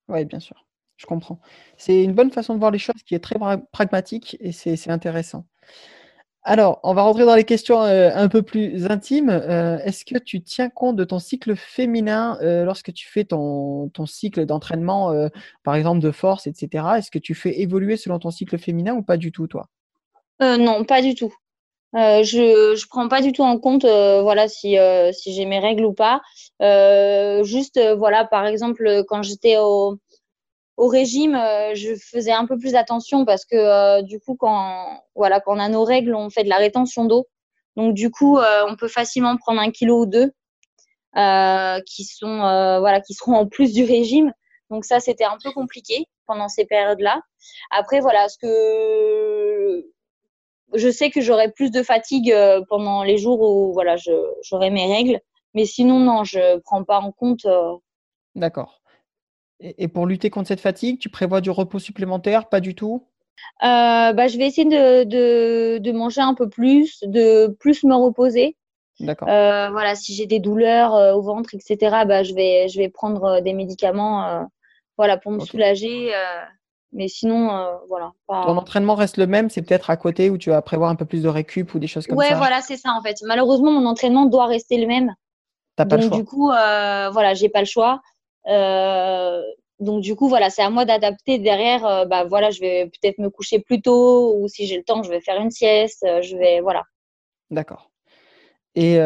Oui, 0.09 0.25
bien 0.25 0.41
sûr, 0.41 0.65
je 0.97 1.07
comprends. 1.07 1.41
C'est 1.77 2.03
une 2.03 2.13
bonne 2.13 2.31
façon 2.31 2.55
de 2.55 2.59
voir 2.59 2.71
les 2.71 2.79
choses 2.79 3.03
qui 3.05 3.15
est 3.15 3.21
très 3.21 3.37
pragmatique 3.73 4.37
et 4.41 4.53
c'est 4.53 4.91
intéressant. 4.91 5.47
Alors, 6.49 6.79
on 6.85 6.95
va 6.95 7.03
rentrer 7.03 7.25
dans 7.25 7.35
les 7.35 7.43
questions 7.43 7.83
euh, 7.83 8.09
un 8.15 8.29
peu 8.29 8.41
plus 8.41 8.87
intimes. 8.89 9.31
Euh, 9.31 9.79
est-ce 9.79 10.05
que 10.05 10.17
tu 10.17 10.41
tiens 10.41 10.69
compte 10.69 10.95
de 10.95 11.03
ton 11.03 11.19
cycle 11.19 11.57
féminin 11.57 12.39
euh, 12.41 12.65
lorsque 12.65 12.93
tu 12.93 13.09
fais 13.09 13.25
ton, 13.25 13.91
cycle 14.07 14.47
d'entraînement, 14.47 15.13
par 15.65 15.75
exemple 15.75 15.99
de 15.99 16.13
force, 16.13 16.47
etc. 16.47 16.85
Est-ce 16.99 17.11
que 17.11 17.19
tu 17.19 17.35
fais 17.35 17.61
évoluer 17.61 17.97
selon 17.97 18.21
ton 18.21 18.31
cycle 18.31 18.59
féminin 18.59 18.95
ou 18.95 19.03
pas 19.03 19.17
du 19.17 19.33
tout, 19.33 19.49
toi? 19.49 19.67
Non, 20.41 20.85
pas 20.85 21.03
du 21.03 21.17
tout. 21.17 21.35
je 21.95 22.73
ne 22.73 22.89
prends 22.89 23.09
pas 23.09 23.23
du 23.23 23.33
tout 23.33 23.43
en 23.43 23.59
compte 23.59 23.85
voilà, 23.85 24.47
si, 24.47 24.77
si 25.13 25.33
j'ai 25.33 25.47
mes 25.47 25.59
règles 25.59 25.85
ou 25.85 25.95
pas. 25.95 26.21
juste, 27.43 27.81
voilà, 27.97 28.25
par 28.25 28.47
exemple, 28.47 29.03
quand 29.09 29.23
j'étais 29.23 29.57
au, 29.59 29.99
au 30.77 30.89
régime, 30.89 31.35
euh, 31.35 31.75
je 31.75 31.95
faisais 31.95 32.33
un 32.33 32.47
peu 32.47 32.59
plus 32.59 32.75
attention 32.75 33.25
parce 33.25 33.45
que 33.45 33.57
euh, 33.57 34.03
du 34.03 34.21
coup, 34.21 34.37
quand, 34.37 35.03
voilà, 35.15 35.41
quand 35.41 35.57
on 35.57 35.59
a 35.59 35.69
nos 35.69 35.85
règles, 35.85 36.15
on 36.15 36.31
fait 36.31 36.45
de 36.45 36.49
la 36.49 36.57
rétention 36.57 37.07
d'eau. 37.07 37.27
Donc 37.77 37.95
du 37.95 38.11
coup, 38.11 38.39
euh, 38.39 38.65
on 38.69 38.77
peut 38.77 38.89
facilement 38.89 39.37
prendre 39.37 39.61
un 39.61 39.71
kilo 39.71 40.03
ou 40.03 40.07
deux 40.07 40.33
qui 41.87 42.05
sont 42.05 42.39
voilà, 42.81 43.01
qui 43.01 43.15
seront 43.15 43.35
en 43.35 43.47
plus 43.47 43.73
du 43.73 43.85
régime. 43.85 44.33
Donc 44.69 44.85
ça, 44.85 45.01
c'était 45.01 45.25
un 45.25 45.39
peu 45.43 45.51
compliqué 45.53 46.07
pendant 46.27 46.49
ces 46.49 46.67
périodes-là. 46.67 47.23
Après, 47.71 48.01
voilà, 48.01 48.29
ce 48.29 48.37
que 48.37 49.87
je 50.75 50.91
sais 50.91 51.11
que 51.11 51.23
j'aurai 51.23 51.51
plus 51.53 51.71
de 51.71 51.83
fatigue 51.83 52.35
pendant 52.69 53.03
les 53.03 53.17
jours 53.17 53.41
où 53.41 53.73
voilà, 53.73 53.97
j'aurai 54.43 54.69
mes 54.69 54.93
règles, 54.95 55.21
mais 55.55 55.65
sinon 55.65 56.01
non, 56.01 56.25
je 56.25 56.59
prends 56.61 56.85
pas 56.85 56.99
en 56.99 57.13
compte. 57.13 57.47
D'accord. 58.35 58.83
Et, 59.61 59.89
pour 59.89 60.07
lutter 60.07 60.31
contre 60.31 60.49
cette 60.49 60.61
fatigue, 60.61 60.99
tu 60.99 61.09
prévois 61.09 61.41
du 61.41 61.51
repos 61.51 61.79
supplémentaire 61.79 62.49
Pas 62.49 62.61
du 62.61 62.75
tout? 62.75 63.07
Euh, 63.63 64.13
bah, 64.13 64.29
Je 64.29 64.37
vais 64.37 64.47
essayer 64.47 64.69
de, 64.69 65.79
de, 65.79 65.93
manger 65.93 66.21
un 66.21 66.35
peu 66.35 66.49
plus, 66.49 67.01
de 67.03 67.49
plus 67.59 67.85
me 67.85 67.95
reposer. 67.95 68.57
D'accord. 69.01 69.29
Euh, 69.29 69.71
voilà, 69.71 69.95
si 69.95 70.15
j'ai 70.15 70.27
des 70.27 70.41
douleurs 70.41 70.95
euh, 70.95 71.15
au 71.15 71.23
ventre, 71.23 71.55
etc., 71.55 71.77
bah, 72.07 72.23
je, 72.23 72.35
vais, 72.35 72.69
je 72.69 72.79
vais 72.79 72.89
prendre 72.89 73.41
des 73.41 73.53
médicaments 73.53 74.47
voilà, 74.99 75.17
pour 75.17 75.33
me 75.33 75.41
soulager. 75.41 76.13
mais 76.93 77.09
sinon, 77.09 77.79
voilà. 77.89 78.13
Ton 78.29 78.57
entraînement 78.57 78.95
reste 78.95 79.17
le 79.17 79.27
même, 79.27 79.49
c'est 79.49 79.63
peut-être 79.63 79.89
à 79.89 79.97
côté 79.97 80.29
où 80.29 80.37
tu 80.37 80.51
vas 80.51 80.61
prévoir 80.61 80.91
un 80.91 80.97
peu 80.97 81.05
plus 81.07 81.23
de 81.23 81.29
récup 81.29 81.75
ou 81.75 81.79
des 81.79 81.87
choses 81.87 82.07
comme 82.07 82.19
ça? 82.19 82.29
Ouais, 82.29 82.35
voilà, 82.35 82.61
c'est 82.61 82.77
ça 82.77 82.93
en 82.93 83.03
fait. 83.03 83.17
Malheureusement, 83.25 83.71
mon 83.71 83.87
entraînement 83.87 84.27
doit 84.27 84.47
rester 84.47 84.79
le 84.79 84.87
même. 84.87 85.15
T'as 85.77 85.85
pas 85.85 85.97
le 85.97 86.09
choix. 86.09 86.17
du 86.17 86.25
coup, 86.25 86.47
voilà, 86.47 87.33
j'ai 87.35 87.49
pas 87.49 87.61
le 87.61 87.67
choix. 87.67 88.03
Euh, 88.49 89.43
donc 89.81 90.01
du 90.03 90.15
coup, 90.15 90.29
voilà, 90.29 90.51
c'est 90.51 90.63
à 90.63 90.71
moi 90.71 90.85
d'adapter 90.85 91.39
derrière. 91.39 91.85
Euh, 91.85 92.05
bah 92.05 92.25
voilà, 92.25 92.51
je 92.51 92.61
vais 92.61 92.87
peut-être 92.87 93.19
me 93.19 93.29
coucher 93.29 93.59
plus 93.59 93.83
tôt 93.83 94.37
ou 94.39 94.49
si 94.49 94.67
j'ai 94.67 94.77
le 94.77 94.85
temps, 94.85 95.03
je 95.03 95.11
vais 95.11 95.21
faire 95.21 95.41
une 95.41 95.51
sieste. 95.51 96.05
Euh, 96.05 96.23
je 96.23 96.37
vais 96.37 96.61
voilà. 96.61 96.85
D'accord. 97.51 97.91
Et 98.79 98.99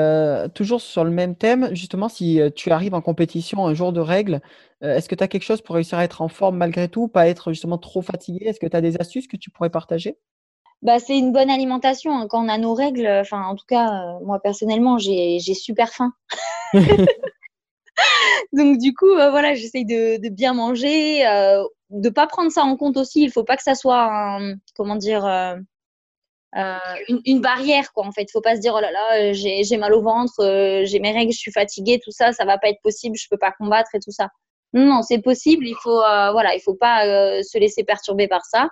toujours 0.53 0.81
sur 0.81 1.05
le 1.05 1.13
même 1.13 1.37
thème, 1.37 1.73
justement, 1.77 2.09
si 2.09 2.41
tu 2.57 2.73
arrives 2.73 2.95
en 2.95 3.01
compétition 3.01 3.65
un 3.65 3.73
jour 3.73 3.93
de 3.93 4.01
règles, 4.01 4.41
est-ce 4.81 5.09
que 5.09 5.15
tu 5.15 5.23
as 5.23 5.29
quelque 5.29 5.45
chose 5.45 5.63
pour 5.63 5.77
réussir 5.77 5.97
à 5.97 6.03
être 6.03 6.23
en 6.23 6.29
forme 6.29 6.57
malgré 6.57 6.89
tout, 6.89 7.07
pas 7.07 7.29
être 7.29 7.53
justement 7.53 7.79
trop 7.79 8.03
fatigué? 8.03 8.47
Est-ce 8.47 8.59
que 8.59 8.67
tu 8.67 8.77
as 8.77 8.81
des 8.81 8.97
astuces 8.97 9.29
que 9.29 9.37
tu 9.37 9.49
pourrais 9.51 9.71
partager? 9.71 10.19
Bah, 10.83 10.99
c'est 10.99 11.17
une 11.17 11.33
bonne 11.33 11.51
alimentation. 11.51 12.11
Hein. 12.11 12.27
Quand 12.29 12.45
on 12.45 12.49
a 12.49 12.59
nos 12.59 12.75
règles, 12.75 13.07
enfin, 13.07 13.45
en 13.45 13.55
tout 13.55 13.67
cas, 13.69 14.19
moi 14.25 14.41
personnellement, 14.41 14.99
j'ai 14.99 15.39
super 15.39 15.91
faim. 15.91 16.13
Donc 18.53 18.79
du 18.79 18.95
coup, 18.95 19.11
euh, 19.11 19.31
voilà, 19.31 19.55
j'essaye 19.55 19.85
de, 19.85 20.29
bien 20.29 20.55
manger, 20.55 21.27
euh, 21.27 21.63
de 21.91 22.09
pas 22.09 22.27
prendre 22.27 22.51
ça 22.51 22.63
en 22.63 22.77
compte 22.77 22.97
aussi. 22.97 23.23
Il 23.23 23.31
faut 23.31 23.45
pas 23.45 23.57
que 23.57 23.63
ça 23.63 23.75
soit, 23.75 24.39
comment 24.77 24.97
dire, 24.97 25.25
euh, 25.25 25.57
euh, 26.57 26.79
une, 27.25 27.41
barrière 27.41 27.93
quoi. 27.93 28.07
En 28.07 28.13
fait, 28.13 28.23
il 28.23 28.31
faut 28.33 28.41
pas 28.41 28.57
se 28.57 28.61
dire 28.61 28.75
oh 28.77 28.81
là 28.81 28.91
là, 28.91 29.33
j'ai 29.33 29.77
mal 29.77 29.95
au 29.95 30.03
ventre, 30.03 30.83
j'ai 30.85 30.99
mes 31.01 31.13
règles, 31.13 31.33
je 31.33 31.39
suis 31.39 31.53
fatiguée, 31.53 32.01
tout 32.03 32.11
ça, 32.11 32.33
ça 32.33 32.45
va 32.45 32.59
pas 32.59 32.69
être 32.69 32.83
possible, 32.83 33.17
je 33.17 33.29
peux 33.31 33.39
pas 33.39 33.53
combattre 33.53 33.91
et 33.95 34.01
tout 34.01 34.13
ça. 34.13 34.29
Non, 34.73 34.85
non, 34.85 35.03
c'est 35.03 35.21
possible. 35.21 35.67
Il 35.67 35.77
faut, 35.83 35.99
voilà, 35.99 36.55
il 36.55 36.61
faut 36.61 36.75
pas 36.75 37.05
se 37.43 37.59
laisser 37.59 37.85
perturber 37.85 38.29
par 38.29 38.45
ça. 38.45 38.69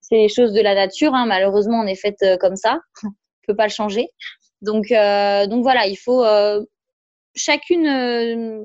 C'est 0.00 0.16
les 0.16 0.28
choses 0.28 0.52
de 0.52 0.60
la 0.60 0.74
nature. 0.74 1.14
Hein. 1.14 1.26
Malheureusement, 1.26 1.80
on 1.80 1.86
est 1.86 1.96
fait 1.96 2.16
comme 2.40 2.56
ça. 2.56 2.78
on 3.04 3.10
peut 3.46 3.56
pas 3.56 3.66
le 3.66 3.72
changer. 3.72 4.08
Donc, 4.60 4.88
donc 4.90 5.62
voilà, 5.62 5.86
il 5.86 5.96
faut 5.96 6.24
chacune 7.34 7.86
euh, 7.86 8.62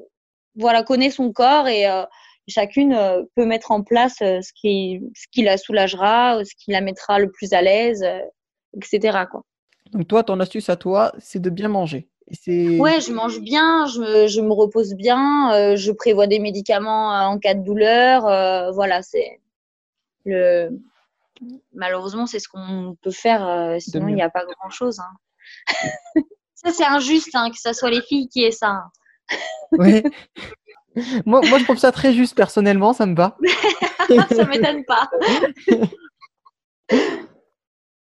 voilà, 0.56 0.84
connaît 0.84 1.12
son 1.12 1.32
corps 1.32 1.68
et 1.68 1.88
euh, 1.88 2.04
chacune 2.48 2.94
euh, 2.94 3.24
peut 3.36 3.46
mettre 3.46 3.72
en 3.72 3.84
place 3.84 4.18
ce, 4.18 4.52
qui, 4.54 5.02
ce 5.16 5.28
qui 5.32 5.44
la 5.44 5.58
soulagera, 5.58 6.44
ce 6.44 6.54
qui 6.58 6.72
la 6.72 6.82
mettra 6.82 7.20
le 7.20 7.32
plus 7.32 7.54
à 7.54 7.62
l'aise, 7.62 8.06
etc. 8.76 9.26
Quoi. 9.30 9.44
Donc 9.92 10.08
toi, 10.08 10.24
ton 10.24 10.40
astuce 10.40 10.70
à 10.70 10.76
toi, 10.76 11.14
c'est 11.20 11.42
de 11.42 11.50
bien 11.50 11.70
manger. 11.70 12.08
Et 12.46 12.78
ouais, 12.78 13.00
je 13.00 13.14
mange 13.14 13.40
bien, 13.40 13.86
je 13.86 14.02
me, 14.02 14.28
je 14.28 14.42
me 14.42 14.52
repose 14.52 14.96
bien, 14.96 15.76
je 15.78 15.92
prévois 15.94 16.28
des 16.28 16.40
médicaments 16.40 17.12
en 17.12 17.40
cas 17.40 17.54
de 17.54 17.64
douleur. 17.64 18.24
voilà, 18.74 19.02
c'est 19.02 19.40
le. 20.26 20.78
Malheureusement, 21.74 22.26
c'est 22.26 22.40
ce 22.40 22.50
qu'on 22.50 22.98
peut 23.02 23.12
faire. 23.12 23.78
sinon, 23.80 24.10
il 24.10 24.16
n'y 24.16 24.22
a 24.22 24.30
pas 24.30 24.44
grand-chose. 24.44 25.00
Hein. 25.00 26.24
Ça, 26.64 26.72
c'est 26.72 26.86
injuste 26.86 27.30
hein, 27.36 27.50
que 27.52 27.58
ce 27.60 27.72
soit 27.72 27.92
les 27.92 28.02
filles 28.02 28.28
qui 28.30 28.44
aient 28.44 28.52
ça. 28.52 28.86
Oui. 29.74 30.02
moi, 31.26 31.42
moi, 31.48 31.60
je 31.60 31.64
trouve 31.64 31.78
ça 31.78 31.92
très 31.92 32.14
juste 32.14 32.36
personnellement, 32.36 32.94
ça 32.94 33.06
me 33.06 33.16
va. 33.16 33.38
ça 34.36 34.46
m'étonne 34.46 34.84
pas. 34.86 35.10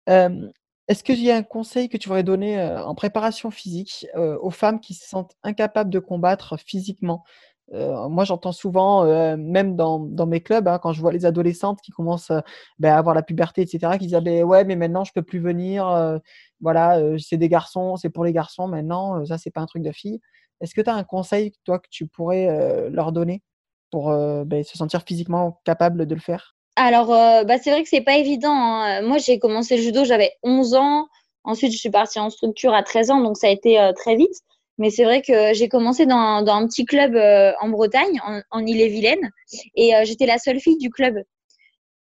Euh, 0.09 0.49
est-ce 0.87 1.03
qu'il 1.03 1.21
y 1.21 1.29
a 1.29 1.35
un 1.35 1.43
conseil 1.43 1.87
que 1.87 1.95
tu 1.95 2.09
voudrais 2.09 2.23
donner 2.23 2.59
euh, 2.59 2.83
en 2.83 2.95
préparation 2.95 3.51
physique 3.51 4.07
euh, 4.15 4.35
aux 4.41 4.49
femmes 4.49 4.79
qui 4.79 4.95
se 4.95 5.07
sentent 5.07 5.35
incapables 5.43 5.91
de 5.91 5.99
combattre 5.99 6.57
physiquement? 6.57 7.23
Moi, 7.71 8.25
j'entends 8.25 8.51
souvent, 8.51 9.05
même 9.37 9.77
dans, 9.77 9.99
dans, 9.99 10.25
mes 10.25 10.41
clubs, 10.41 10.67
hein, 10.67 10.77
quand 10.77 10.91
je 10.91 10.99
vois 10.99 11.13
les 11.13 11.25
adolescentes 11.25 11.79
qui 11.79 11.91
commencent 11.91 12.33
ben, 12.79 12.91
à 12.91 12.97
avoir 12.97 13.15
la 13.15 13.21
puberté, 13.21 13.61
etc., 13.61 13.93
qui 13.93 14.07
disent 14.07 14.15
ah, 14.15 14.19
ben, 14.19 14.43
Ouais, 14.43 14.65
mais 14.65 14.75
maintenant, 14.75 15.05
je 15.05 15.13
peux 15.13 15.21
plus 15.21 15.39
venir. 15.39 16.19
Voilà, 16.61 16.99
c'est 17.17 17.37
des 17.37 17.49
garçons, 17.49 17.95
c'est 17.95 18.09
pour 18.09 18.23
les 18.23 18.33
garçons 18.33 18.67
maintenant. 18.67 19.25
ça, 19.25 19.37
c'est 19.37 19.51
pas 19.51 19.61
un 19.61 19.65
truc 19.65 19.83
de 19.83 19.91
fille. 19.91 20.19
Est-ce 20.61 20.75
que 20.75 20.81
tu 20.81 20.89
as 20.89 20.95
un 20.95 21.03
conseil, 21.03 21.53
toi, 21.65 21.79
que 21.79 21.87
tu 21.89 22.07
pourrais 22.07 22.89
leur 22.89 23.11
donner 23.11 23.41
pour 23.89 24.09
ben, 24.45 24.63
se 24.63 24.77
sentir 24.77 25.03
physiquement 25.05 25.59
capable 25.65 26.05
de 26.05 26.15
le 26.15 26.21
faire? 26.21 26.55
Alors, 26.75 27.07
bah, 27.07 27.57
c'est 27.61 27.71
vrai 27.71 27.83
que 27.83 27.89
c'est 27.89 28.01
pas 28.01 28.17
évident. 28.17 28.53
Hein. 28.53 29.01
Moi, 29.01 29.17
j'ai 29.17 29.39
commencé 29.39 29.75
le 29.77 29.81
judo, 29.81 30.05
j'avais 30.05 30.31
11 30.43 30.75
ans. 30.75 31.07
Ensuite, 31.43 31.71
je 31.71 31.77
suis 31.77 31.89
partie 31.89 32.19
en 32.19 32.29
structure 32.29 32.73
à 32.73 32.83
13 32.83 33.11
ans, 33.11 33.21
donc 33.21 33.37
ça 33.37 33.47
a 33.47 33.49
été 33.49 33.91
très 33.95 34.15
vite. 34.15 34.35
Mais 34.77 34.89
c'est 34.89 35.03
vrai 35.03 35.21
que 35.21 35.53
j'ai 35.53 35.67
commencé 35.67 36.05
dans, 36.05 36.45
un 36.45 36.67
petit 36.67 36.85
club 36.85 37.15
en 37.15 37.69
Bretagne, 37.69 38.19
en, 38.51 38.65
Ille-et-Vilaine, 38.65 39.31
et 39.75 39.93
j'étais 40.03 40.27
la 40.27 40.37
seule 40.37 40.59
fille 40.59 40.77
du 40.77 40.89
club. 40.89 41.15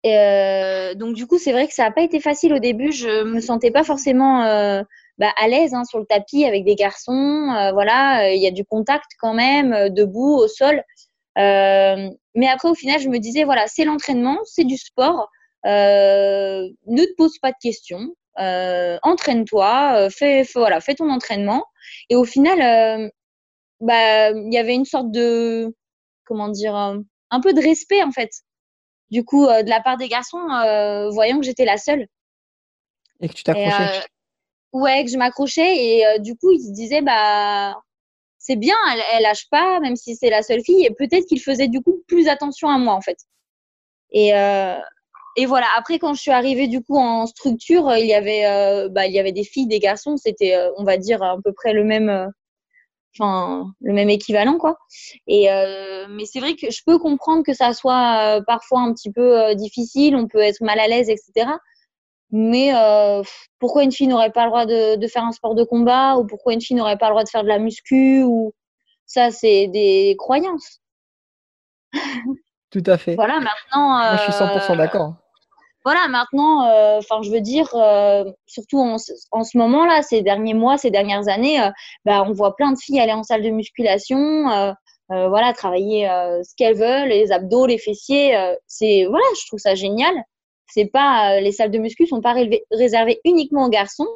Euh, 0.06 0.94
donc 0.94 1.14
du 1.14 1.26
coup, 1.26 1.38
c'est 1.38 1.52
vrai 1.52 1.66
que 1.66 1.74
ça 1.74 1.84
n'a 1.84 1.90
pas 1.90 2.02
été 2.02 2.20
facile 2.20 2.52
au 2.54 2.58
début. 2.58 2.92
Je 2.92 3.24
me 3.24 3.40
sentais 3.40 3.70
pas 3.70 3.84
forcément 3.84 4.40
bah, 5.18 5.32
à 5.40 5.48
l'aise 5.48 5.74
hein, 5.74 5.84
sur 5.84 5.98
le 5.98 6.06
tapis 6.06 6.44
avec 6.44 6.64
des 6.64 6.74
garçons. 6.74 7.46
voilà, 7.72 8.32
il 8.32 8.42
y 8.42 8.46
a 8.46 8.50
du 8.50 8.64
contact 8.64 9.12
quand 9.18 9.34
même, 9.34 9.88
debout 9.90 10.36
au 10.36 10.48
sol. 10.48 10.82
mais 11.36 12.48
après, 12.48 12.68
au 12.68 12.74
final, 12.74 13.00
je 13.00 13.08
me 13.08 13.18
disais 13.18 13.44
voilà, 13.44 13.66
c'est 13.66 13.84
l'entraînement, 13.84 14.38
c'est 14.44 14.64
du 14.64 14.76
sport. 14.76 15.30
ne 15.64 17.04
te 17.04 17.14
pose 17.16 17.38
pas 17.38 17.52
de 17.52 17.56
questions. 17.62 18.14
entraîne-toi, 19.02 20.08
fais, 20.10 20.44
voilà, 20.54 20.80
fais 20.80 20.94
ton 20.94 21.10
entraînement. 21.10 21.64
Et 22.10 22.16
au 22.16 22.24
final, 22.24 22.60
euh, 22.60 23.08
bah, 23.80 24.30
il 24.30 24.52
y 24.52 24.58
avait 24.58 24.74
une 24.74 24.84
sorte 24.84 25.10
de, 25.10 25.74
comment 26.24 26.48
dire, 26.48 26.76
euh, 26.76 26.98
un 27.30 27.40
peu 27.40 27.52
de 27.52 27.60
respect 27.60 28.02
en 28.02 28.12
fait. 28.12 28.30
Du 29.14 29.24
coup, 29.24 29.46
euh, 29.46 29.62
de 29.62 29.70
la 29.70 29.80
part 29.80 29.96
des 29.96 30.08
garçons, 30.08 30.42
voyant 31.12 31.38
que 31.38 31.46
j'étais 31.46 31.64
la 31.64 31.78
seule. 31.78 32.06
Et 33.20 33.28
que 33.28 33.34
tu 33.34 33.44
t'accrochais. 33.44 34.06
ouais, 34.72 35.04
que 35.04 35.10
je 35.10 35.16
m'accrochais 35.16 35.76
et 35.76 36.04
du 36.18 36.36
coup, 36.36 36.50
ils 36.50 36.60
se 36.60 36.72
disaient, 36.72 37.02
bah, 37.02 37.76
c'est 38.38 38.56
bien, 38.56 38.76
elle, 38.92 39.02
elle 39.12 39.22
lâche 39.22 39.48
pas, 39.50 39.80
même 39.80 39.96
si 39.96 40.16
c'est 40.16 40.30
la 40.30 40.42
seule 40.42 40.62
fille. 40.62 40.84
Et 40.84 40.90
peut-être 40.90 41.26
qu'ils 41.26 41.40
faisaient 41.40 41.68
du 41.68 41.80
coup 41.80 42.02
plus 42.08 42.28
attention 42.28 42.68
à 42.68 42.76
moi 42.76 42.94
en 42.94 43.00
fait. 43.00 43.18
Et, 44.10 44.32
et 45.36 45.46
voilà. 45.46 45.66
Après, 45.76 45.98
quand 45.98 46.14
je 46.14 46.20
suis 46.20 46.30
arrivée 46.30 46.68
du 46.68 46.82
coup 46.82 46.96
en 46.96 47.26
structure, 47.26 47.92
il 47.96 48.06
y 48.06 48.14
avait, 48.14 48.46
euh, 48.46 48.88
bah, 48.88 49.06
il 49.06 49.12
y 49.12 49.18
avait 49.18 49.32
des 49.32 49.44
filles, 49.44 49.66
des 49.66 49.80
garçons. 49.80 50.16
C'était, 50.16 50.54
euh, 50.54 50.70
on 50.76 50.84
va 50.84 50.96
dire, 50.96 51.22
à 51.22 51.36
peu 51.42 51.52
près 51.52 51.72
le 51.72 51.84
même, 51.84 52.08
euh, 52.08 52.26
enfin, 53.18 53.72
le 53.80 53.92
même 53.92 54.10
équivalent, 54.10 54.58
quoi. 54.58 54.78
Et 55.26 55.48
mais 56.10 56.24
c'est 56.26 56.40
vrai 56.40 56.54
que 56.54 56.70
je 56.70 56.82
peux 56.86 56.98
comprendre 56.98 57.42
que 57.44 57.54
ça 57.54 57.72
soit 57.72 58.40
parfois 58.46 58.80
un 58.80 58.92
petit 58.92 59.12
peu 59.12 59.54
difficile. 59.54 60.16
On 60.16 60.26
peut 60.28 60.40
être 60.40 60.60
mal 60.60 60.78
à 60.78 60.88
l'aise, 60.88 61.08
etc. 61.08 61.50
Mais 62.30 62.72
pourquoi 63.58 63.84
une 63.84 63.92
fille 63.92 64.08
n'aurait 64.08 64.32
pas 64.32 64.44
le 64.44 64.50
droit 64.50 64.66
de, 64.66 64.96
de, 64.96 65.06
faire 65.06 65.24
un 65.24 65.32
sport 65.32 65.54
de 65.54 65.64
combat 65.64 66.16
ou 66.16 66.26
pourquoi 66.26 66.52
une 66.52 66.60
fille 66.60 66.76
n'aurait 66.76 66.98
pas 66.98 67.06
le 67.06 67.12
droit 67.12 67.24
de 67.24 67.28
faire 67.28 67.42
de 67.42 67.48
la 67.48 67.58
muscu 67.58 68.22
ou 68.24 68.52
ça, 69.06 69.30
c'est 69.30 69.68
des 69.68 70.16
croyances. 70.18 70.80
Tout 72.70 72.82
à 72.86 72.98
fait. 72.98 73.14
Voilà, 73.14 73.34
maintenant. 73.34 73.98
Moi, 73.98 74.16
je 74.16 74.22
suis 74.22 74.32
100% 74.32 74.76
d'accord 74.76 75.14
voilà, 75.84 76.08
maintenant, 76.08 76.66
euh, 76.66 76.98
enfin, 76.98 77.20
je 77.22 77.30
veux 77.30 77.42
dire, 77.42 77.68
euh, 77.74 78.24
surtout 78.46 78.78
en, 78.78 78.96
ce 78.98 79.58
moment-là, 79.58 80.02
ces 80.02 80.22
derniers 80.22 80.54
mois, 80.54 80.78
ces 80.78 80.90
dernières 80.90 81.28
années, 81.28 81.60
euh, 81.60 81.70
bah, 82.06 82.24
on 82.26 82.32
voit 82.32 82.56
plein 82.56 82.72
de 82.72 82.78
filles 82.78 83.00
aller 83.00 83.12
en 83.12 83.22
salle 83.22 83.42
de 83.42 83.50
musculation, 83.50 84.74
voilà, 85.10 85.52
travailler 85.52 86.06
ce 86.42 86.54
qu'elles 86.56 86.76
veulent, 86.76 87.08
les 87.08 87.30
abdos, 87.32 87.66
les 87.66 87.78
fessiers. 87.78 88.34
c'est 88.66 89.04
voilà, 89.04 89.24
je 89.40 89.46
trouve 89.46 89.60
ça 89.60 89.74
génial. 89.74 90.14
C'est 90.66 90.86
pas 90.86 91.40
les 91.40 91.52
salles 91.52 91.70
de 91.70 91.78
muscu 91.78 92.06
sont 92.06 92.22
pas 92.22 92.34
réservées 92.72 93.20
uniquement 93.24 93.66
aux 93.66 93.70
garçons. 93.70 94.08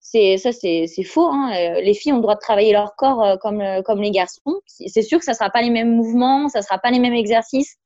C'est 0.00 0.38
ça, 0.38 0.52
c'est 0.52 0.86
faux. 1.04 1.26
Hein. 1.26 1.50
Les 1.82 1.94
filles 1.94 2.12
ont 2.12 2.16
le 2.16 2.22
droit 2.22 2.36
de 2.36 2.40
travailler 2.40 2.72
leur 2.72 2.94
corps 2.96 3.38
comme 3.40 3.62
comme 3.84 4.00
les 4.00 4.12
garçons. 4.12 4.60
C'est 4.66 5.02
sûr 5.02 5.18
que 5.18 5.24
ça 5.24 5.34
sera 5.34 5.50
pas 5.50 5.62
les 5.62 5.70
mêmes 5.70 5.94
mouvements, 5.96 6.48
ça 6.48 6.62
sera 6.62 6.78
pas 6.78 6.90
les 6.90 7.00
mêmes 7.00 7.14
exercices, 7.14 7.76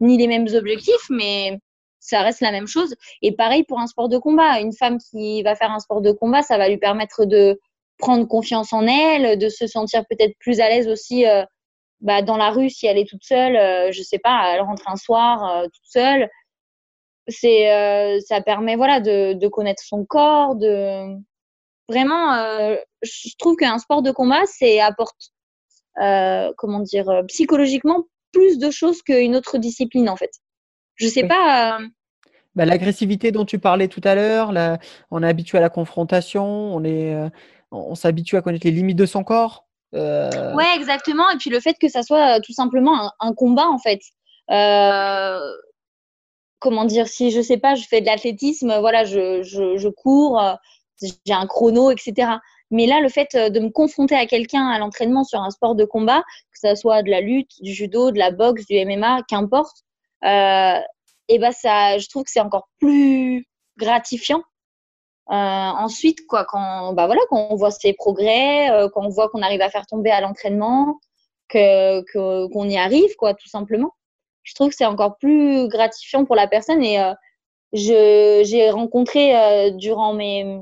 ni 0.00 0.16
les 0.16 0.26
mêmes 0.26 0.48
objectifs, 0.54 1.06
mais 1.10 1.58
ça 2.00 2.22
reste 2.22 2.40
la 2.40 2.50
même 2.50 2.66
chose. 2.66 2.94
Et 3.22 3.32
pareil 3.32 3.62
pour 3.64 3.78
un 3.78 3.86
sport 3.86 4.08
de 4.08 4.18
combat. 4.18 4.60
Une 4.60 4.72
femme 4.72 4.98
qui 4.98 5.42
va 5.42 5.54
faire 5.54 5.70
un 5.70 5.78
sport 5.78 6.00
de 6.00 6.10
combat, 6.10 6.42
ça 6.42 6.58
va 6.58 6.68
lui 6.68 6.78
permettre 6.78 7.26
de 7.26 7.60
prendre 7.98 8.26
confiance 8.26 8.72
en 8.72 8.86
elle, 8.86 9.38
de 9.38 9.48
se 9.48 9.66
sentir 9.66 10.04
peut-être 10.08 10.36
plus 10.38 10.60
à 10.60 10.68
l'aise 10.68 10.88
aussi 10.88 11.26
euh, 11.26 11.44
bah, 12.00 12.22
dans 12.22 12.38
la 12.38 12.50
rue 12.50 12.70
si 12.70 12.86
elle 12.86 12.98
est 12.98 13.08
toute 13.08 13.24
seule. 13.24 13.56
Euh, 13.56 13.92
je 13.92 14.02
sais 14.02 14.18
pas, 14.18 14.52
elle 14.52 14.62
rentre 14.62 14.88
un 14.88 14.96
soir 14.96 15.44
euh, 15.44 15.64
toute 15.64 15.84
seule. 15.84 16.28
C'est, 17.28 18.20
ça 18.26 18.40
permet 18.40 18.74
voilà 18.74 18.98
de, 18.98 19.34
de, 19.34 19.46
connaître 19.46 19.84
son 19.84 20.04
corps, 20.04 20.56
de 20.56 21.14
vraiment. 21.88 22.34
je 23.02 23.36
trouve 23.38 23.54
qu'un 23.54 23.78
sport 23.78 24.02
de 24.02 24.10
combat, 24.10 24.46
c'est 24.46 24.80
apporte 24.80 25.30
comment 25.94 26.80
dire 26.80 27.22
psychologiquement 27.28 28.06
plus 28.32 28.58
de 28.58 28.70
choses 28.72 29.02
qu'une 29.02 29.36
autre 29.36 29.58
discipline 29.58 30.08
en 30.08 30.16
fait. 30.16 30.32
Je 31.00 31.08
sais 31.08 31.26
pas. 31.26 31.78
Euh, 31.78 31.86
bah, 32.54 32.64
l'agressivité 32.64 33.32
dont 33.32 33.44
tu 33.44 33.58
parlais 33.58 33.88
tout 33.88 34.00
à 34.04 34.14
l'heure, 34.14 34.52
on 35.10 35.22
est 35.22 35.28
habitué 35.28 35.58
à 35.58 35.60
la 35.60 35.70
confrontation, 35.70 36.44
on 36.44 36.84
est, 36.84 37.14
euh, 37.14 37.28
on 37.70 37.94
s'habitue 37.94 38.36
à 38.36 38.42
connaître 38.42 38.66
les 38.66 38.72
limites 38.72 38.98
de 38.98 39.06
son 39.06 39.24
corps. 39.24 39.66
Euh... 39.94 40.54
Ouais, 40.54 40.76
exactement. 40.76 41.28
Et 41.30 41.36
puis 41.36 41.50
le 41.50 41.58
fait 41.60 41.76
que 41.80 41.88
ça 41.88 42.02
soit 42.02 42.36
euh, 42.36 42.40
tout 42.44 42.52
simplement 42.52 43.12
un, 43.18 43.34
combat 43.34 43.66
en 43.66 43.78
fait. 43.78 44.00
comment 46.58 46.84
dire 46.84 47.08
Si 47.08 47.30
je 47.30 47.40
sais 47.40 47.56
pas, 47.56 47.74
je 47.74 47.84
fais 47.88 48.00
de 48.00 48.06
l'athlétisme, 48.06 48.78
voilà, 48.80 49.04
je, 49.04 49.42
je, 49.42 49.78
je 49.78 49.88
cours, 49.88 50.42
j'ai 51.00 51.32
un 51.32 51.46
chrono, 51.46 51.90
etc. 51.90 52.32
Mais 52.72 52.86
là, 52.86 53.00
le 53.00 53.08
fait 53.08 53.34
de 53.34 53.58
me 53.58 53.70
confronter 53.70 54.14
à 54.14 54.26
quelqu'un 54.26 54.68
à 54.68 54.78
l'entraînement 54.78 55.24
sur 55.24 55.40
un 55.40 55.50
sport 55.50 55.74
de 55.74 55.84
combat, 55.84 56.22
que 56.52 56.68
ce 56.68 56.74
soit 56.74 57.02
de 57.02 57.10
la 57.10 57.20
lutte, 57.20 57.50
du 57.62 57.72
judo, 57.72 58.10
de 58.10 58.18
la 58.18 58.30
boxe, 58.30 58.66
du 58.66 58.76
MMA, 58.84 59.22
qu'importe, 59.28 59.84
et 60.22 61.38
ben 61.38 61.52
ça, 61.52 61.98
je 61.98 62.08
trouve 62.08 62.24
que 62.24 62.30
c'est 62.30 62.40
encore 62.40 62.68
plus 62.78 63.46
gratifiant. 63.78 64.42
Euh, 65.30 65.34
ensuite, 65.34 66.26
quoi, 66.26 66.44
quand, 66.44 66.92
bah 66.94 67.06
voilà, 67.06 67.20
quand 67.30 67.48
on 67.50 67.54
voit 67.54 67.70
ses 67.70 67.92
progrès, 67.92 68.68
euh, 68.70 68.88
quand 68.88 69.04
on 69.04 69.10
voit 69.10 69.28
qu'on 69.28 69.42
arrive 69.42 69.60
à 69.60 69.70
faire 69.70 69.86
tomber 69.86 70.10
à 70.10 70.20
l'entraînement, 70.20 70.98
que 71.48 72.02
qu'on 72.52 72.68
y 72.68 72.76
arrive, 72.76 73.14
quoi, 73.16 73.34
tout 73.34 73.48
simplement. 73.48 73.92
Je 74.42 74.54
trouve 74.54 74.70
que 74.70 74.74
c'est 74.76 74.86
encore 74.86 75.18
plus 75.18 75.68
gratifiant 75.68 76.24
pour 76.24 76.36
la 76.36 76.48
personne 76.48 76.82
et 76.82 76.98
je 77.72 78.42
j'ai 78.44 78.70
rencontré 78.70 79.70
durant 79.72 80.14
mes 80.14 80.58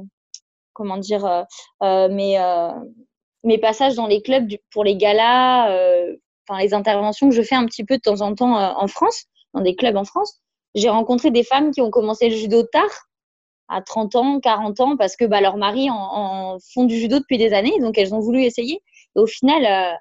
comment 0.74 0.96
dire 0.98 1.46
mes 1.82 2.38
mes 3.44 3.58
passages 3.58 3.94
dans 3.94 4.06
les 4.06 4.22
clubs 4.22 4.48
pour 4.72 4.84
les 4.84 4.96
galas, 4.96 5.70
enfin 6.48 6.60
les 6.60 6.74
interventions 6.74 7.28
que 7.28 7.34
je 7.34 7.42
fais 7.42 7.54
un 7.54 7.66
petit 7.66 7.84
peu 7.84 7.96
de 7.96 8.02
temps 8.02 8.20
en 8.22 8.34
temps 8.34 8.56
en 8.56 8.86
France 8.88 9.26
dans 9.54 9.60
des 9.60 9.74
clubs 9.74 9.96
en 9.96 10.04
France, 10.04 10.40
j'ai 10.74 10.88
rencontré 10.88 11.30
des 11.30 11.44
femmes 11.44 11.70
qui 11.70 11.80
ont 11.80 11.90
commencé 11.90 12.28
le 12.28 12.36
judo 12.36 12.62
tard, 12.62 13.08
à 13.68 13.82
30 13.82 14.16
ans, 14.16 14.40
40 14.40 14.80
ans, 14.80 14.96
parce 14.96 15.16
que 15.16 15.24
bah, 15.24 15.40
leurs 15.40 15.56
maris 15.56 15.90
en, 15.90 16.58
font 16.72 16.84
du 16.84 16.96
judo 16.96 17.18
depuis 17.18 17.38
des 17.38 17.52
années, 17.52 17.78
donc 17.80 17.98
elles 17.98 18.14
ont 18.14 18.20
voulu 18.20 18.42
essayer. 18.42 18.82
Au 19.14 19.26
final, 19.26 19.64
euh, 19.64 19.94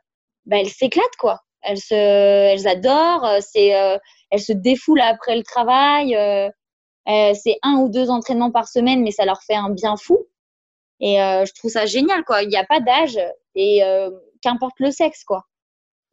bah, 0.46 0.58
elles 0.60 0.70
s'éclatent, 0.70 1.18
quoi. 1.20 1.42
Elles, 1.62 2.68
adorent, 2.68 3.26
euh, 3.26 3.40
euh, 3.58 3.98
elles 4.32 4.42
se 4.42 4.54
défoulent 4.54 5.02
après 5.02 5.36
le 5.36 5.44
travail. 5.44 6.16
c'est 7.36 7.58
un 7.62 7.76
ou 7.76 7.90
deux 7.90 8.10
entraînements 8.10 8.52
par 8.52 8.68
semaine, 8.68 9.04
mais 9.04 9.12
ça 9.12 9.26
leur 9.26 9.42
fait 9.42 9.56
un 9.56 9.70
bien 9.70 9.98
fou. 9.98 10.18
Et 11.00 11.18
je 11.18 11.54
trouve 11.54 11.72
ça 11.72 11.86
génial, 11.86 12.24
quoi. 12.24 12.44
Il 12.44 12.50
n'y 12.50 12.58
a 12.58 12.66
pas 12.66 12.80
d'âge 12.80 13.20
et 13.56 13.82
qu'importe 14.42 14.80
le 14.80 14.92
sexe, 14.92 15.24
quoi. 15.26 15.44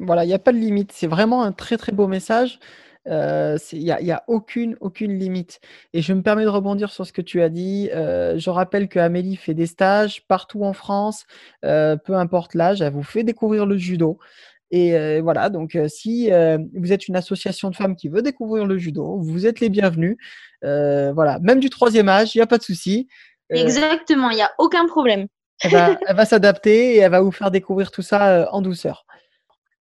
Voilà, 0.01 0.25
il 0.25 0.29
n'y 0.29 0.35
a 0.35 0.41
pas 0.41 0.53
de 0.53 0.59
limite. 0.59 0.91
C'est 0.91 1.07
vraiment 1.07 1.43
un 1.43 1.53
très 1.53 1.77
très 1.77 1.93
beau 1.93 2.09
message. 2.09 2.59
Il 3.07 3.59
n'y 3.73 3.91
a, 3.91 4.01
y 4.01 4.11
a, 4.11 4.25
aucune, 4.29 4.77
aucune 4.81 5.19
limite. 5.19 5.61
Et 5.93 6.03
je 6.03 6.13
me 6.13 6.23
permets 6.23 6.45
de 6.45 6.49
rebondir 6.49 6.91
sur 6.91 7.07
ce 7.07 7.13
que 7.13 7.23
tu 7.23 7.43
as 7.43 7.49
dit. 7.49 7.89
je 7.93 8.51
rappelle 8.51 8.89
que 8.89 8.99
Amélie 8.99 9.37
fait 9.37 9.55
des 9.55 9.67
stages 9.67 10.27
partout 10.27 10.65
en 10.65 10.73
France, 10.73 11.27
peu 11.63 12.15
importe 12.15 12.55
l'âge, 12.55 12.83
elle 12.83 12.93
vous 12.93 13.03
fait 13.03 13.25
découvrir 13.25 13.67
le 13.67 13.77
judo. 13.77 14.19
Et 14.71 15.21
voilà, 15.21 15.51
donc 15.51 15.79
si 15.89 16.31
vous 16.75 16.93
êtes 16.93 17.09
une 17.09 17.17
association 17.17 17.71
de 17.71 17.77
femmes 17.77 17.97
qui 17.97 18.09
veut 18.09 18.23
découvrir 18.23 18.67
le 18.67 18.79
judo, 18.79 19.19
vous 19.21 19.47
êtes 19.47 19.61
les 19.61 19.69
bienvenus. 19.69 20.17
voilà, 20.63 21.39
même 21.43 21.61
du 21.61 21.71
troisième 21.71 22.09
âge, 22.09 22.35
il 22.35 22.39
n'y 22.39 22.43
a 22.43 22.47
pas 22.47 22.59
de 22.59 22.65
souci. 22.65 23.09
Exactement, 23.51 24.31
il 24.31 24.37
n'y 24.37 24.43
a 24.43 24.51
aucun 24.59 24.87
problème. 24.87 25.27
elle 25.63 25.71
va, 25.71 25.99
va 26.13 26.25
s'adapter 26.25 26.95
et 26.95 26.99
elle 26.99 27.11
va 27.11 27.21
vous 27.21 27.33
faire 27.33 27.51
découvrir 27.51 27.91
tout 27.91 28.03
ça 28.03 28.49
en 28.53 28.63
douceur. 28.63 29.07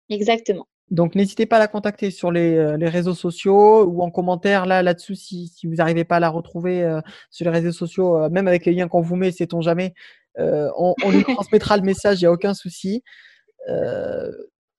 Exactement. 0.08 0.66
Donc, 0.90 1.16
n'hésitez 1.16 1.46
pas 1.46 1.56
à 1.56 1.58
la 1.58 1.66
contacter 1.66 2.12
sur 2.12 2.30
les, 2.30 2.56
euh, 2.56 2.76
les, 2.76 2.88
réseaux 2.88 3.14
sociaux 3.14 3.84
ou 3.84 4.02
en 4.02 4.10
commentaire 4.10 4.66
là, 4.66 4.84
là-dessus 4.84 5.16
si, 5.16 5.48
si 5.48 5.66
vous 5.66 5.74
n'arrivez 5.74 6.04
pas 6.04 6.16
à 6.16 6.20
la 6.20 6.28
retrouver 6.28 6.84
euh, 6.84 7.00
sur 7.30 7.44
les 7.44 7.50
réseaux 7.50 7.72
sociaux, 7.72 8.16
euh, 8.16 8.28
même 8.28 8.46
avec 8.46 8.64
les 8.66 8.72
liens 8.72 8.86
qu'on 8.86 9.00
vous 9.00 9.16
met, 9.16 9.32
sait-on 9.32 9.60
jamais, 9.60 9.94
on, 10.38 10.94
on, 11.02 11.10
lui 11.10 11.24
transmettra 11.24 11.76
le 11.76 11.82
message, 11.82 12.20
il 12.20 12.24
n'y 12.24 12.28
a 12.28 12.32
aucun 12.32 12.54
souci. 12.54 13.02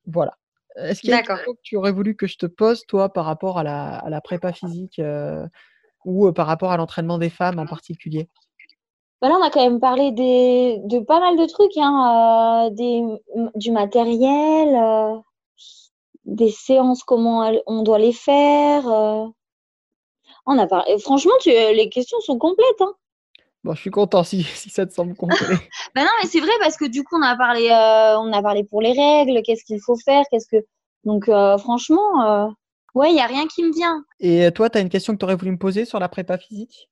voilà. 0.05 0.37
Est-ce 0.77 1.01
qu'il 1.01 1.09
y 1.09 1.13
a 1.13 1.19
une 1.19 1.25
question 1.25 1.53
que 1.53 1.59
tu 1.63 1.75
aurais 1.75 1.91
voulu 1.91 2.15
que 2.15 2.27
je 2.27 2.37
te 2.37 2.45
pose, 2.45 2.85
toi, 2.87 3.11
par 3.11 3.25
rapport 3.25 3.57
à 3.57 3.63
la, 3.63 3.95
à 3.95 4.09
la 4.09 4.21
prépa 4.21 4.53
physique 4.53 5.01
ou 6.05 6.31
par 6.31 6.45
rapport 6.45 6.71
à 6.71 6.77
l'entraînement 6.77 7.17
des 7.17 7.31
femmes 7.31 7.57
en 7.57 7.65
particulier? 7.65 8.29
Bah 9.19 9.29
là, 9.29 9.37
on 9.41 9.43
a 9.43 9.49
quand 9.49 9.63
même 9.63 9.79
parlé 9.79 10.11
des, 10.11 10.77
de 10.85 10.99
pas 10.99 11.19
mal 11.19 11.35
de 11.37 11.45
trucs, 11.47 11.75
hein, 11.77 12.69
des, 12.71 13.01
du 13.55 13.71
matériel, 13.71 15.23
des 16.27 16.51
séances, 16.51 17.03
comment 17.03 17.51
on 17.65 17.81
doit 17.81 17.99
les 17.99 18.13
faire. 18.13 18.85
On 20.45 20.57
a 20.57 20.67
parlé, 20.67 20.97
franchement, 20.99 21.33
tu, 21.41 21.49
les 21.49 21.89
questions 21.89 22.19
sont 22.21 22.37
complètes. 22.37 22.81
Hein. 22.81 22.93
Bon, 23.63 23.73
je 23.73 23.81
suis 23.81 23.91
content 23.91 24.23
si, 24.23 24.43
si 24.55 24.69
ça 24.69 24.85
te 24.85 24.93
semble 24.93 25.15
complet. 25.15 25.37
ben 25.95 26.03
non, 26.03 26.11
mais 26.21 26.29
c'est 26.29 26.39
vrai 26.39 26.51
parce 26.59 26.77
que 26.77 26.85
du 26.85 27.03
coup, 27.03 27.17
on 27.17 27.21
a 27.21 27.35
parlé, 27.35 27.69
euh, 27.69 28.17
on 28.19 28.31
a 28.31 28.41
parlé 28.41 28.63
pour 28.63 28.81
les 28.81 28.93
règles, 28.93 29.41
qu'est-ce 29.43 29.65
qu'il 29.65 29.81
faut 29.81 29.97
faire, 29.97 30.23
qu'est-ce 30.31 30.47
que. 30.47 30.65
Donc, 31.03 31.27
euh, 31.29 31.57
franchement, 31.57 32.25
euh, 32.25 32.47
ouais, 32.95 33.11
il 33.11 33.15
n'y 33.15 33.21
a 33.21 33.27
rien 33.27 33.47
qui 33.47 33.63
me 33.63 33.73
vient. 33.73 34.03
Et 34.19 34.49
toi, 34.51 34.69
tu 34.69 34.77
as 34.77 34.81
une 34.81 34.89
question 34.89 35.13
que 35.13 35.19
tu 35.19 35.25
aurais 35.25 35.35
voulu 35.35 35.51
me 35.51 35.57
poser 35.57 35.85
sur 35.85 35.99
la 35.99 36.09
prépa 36.09 36.37
physique? 36.37 36.89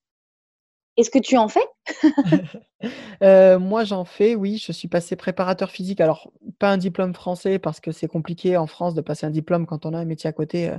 Est-ce 0.97 1.09
que 1.09 1.19
tu 1.19 1.37
en 1.37 1.47
fais? 1.47 1.65
Moi, 3.59 3.83
j'en 3.83 4.05
fais, 4.05 4.35
oui. 4.35 4.57
Je 4.57 4.71
suis 4.71 4.87
passé 4.87 5.15
préparateur 5.15 5.69
physique. 5.69 5.99
Alors, 6.01 6.31
pas 6.59 6.71
un 6.71 6.77
diplôme 6.77 7.13
français 7.13 7.59
parce 7.59 7.79
que 7.79 7.91
c'est 7.91 8.07
compliqué 8.07 8.57
en 8.57 8.67
France 8.67 8.93
de 8.93 9.01
passer 9.01 9.25
un 9.25 9.31
diplôme 9.31 9.65
quand 9.65 9.85
on 9.85 9.93
a 9.93 9.99
un 9.99 10.05
métier 10.05 10.29
à 10.29 10.33
côté 10.33 10.69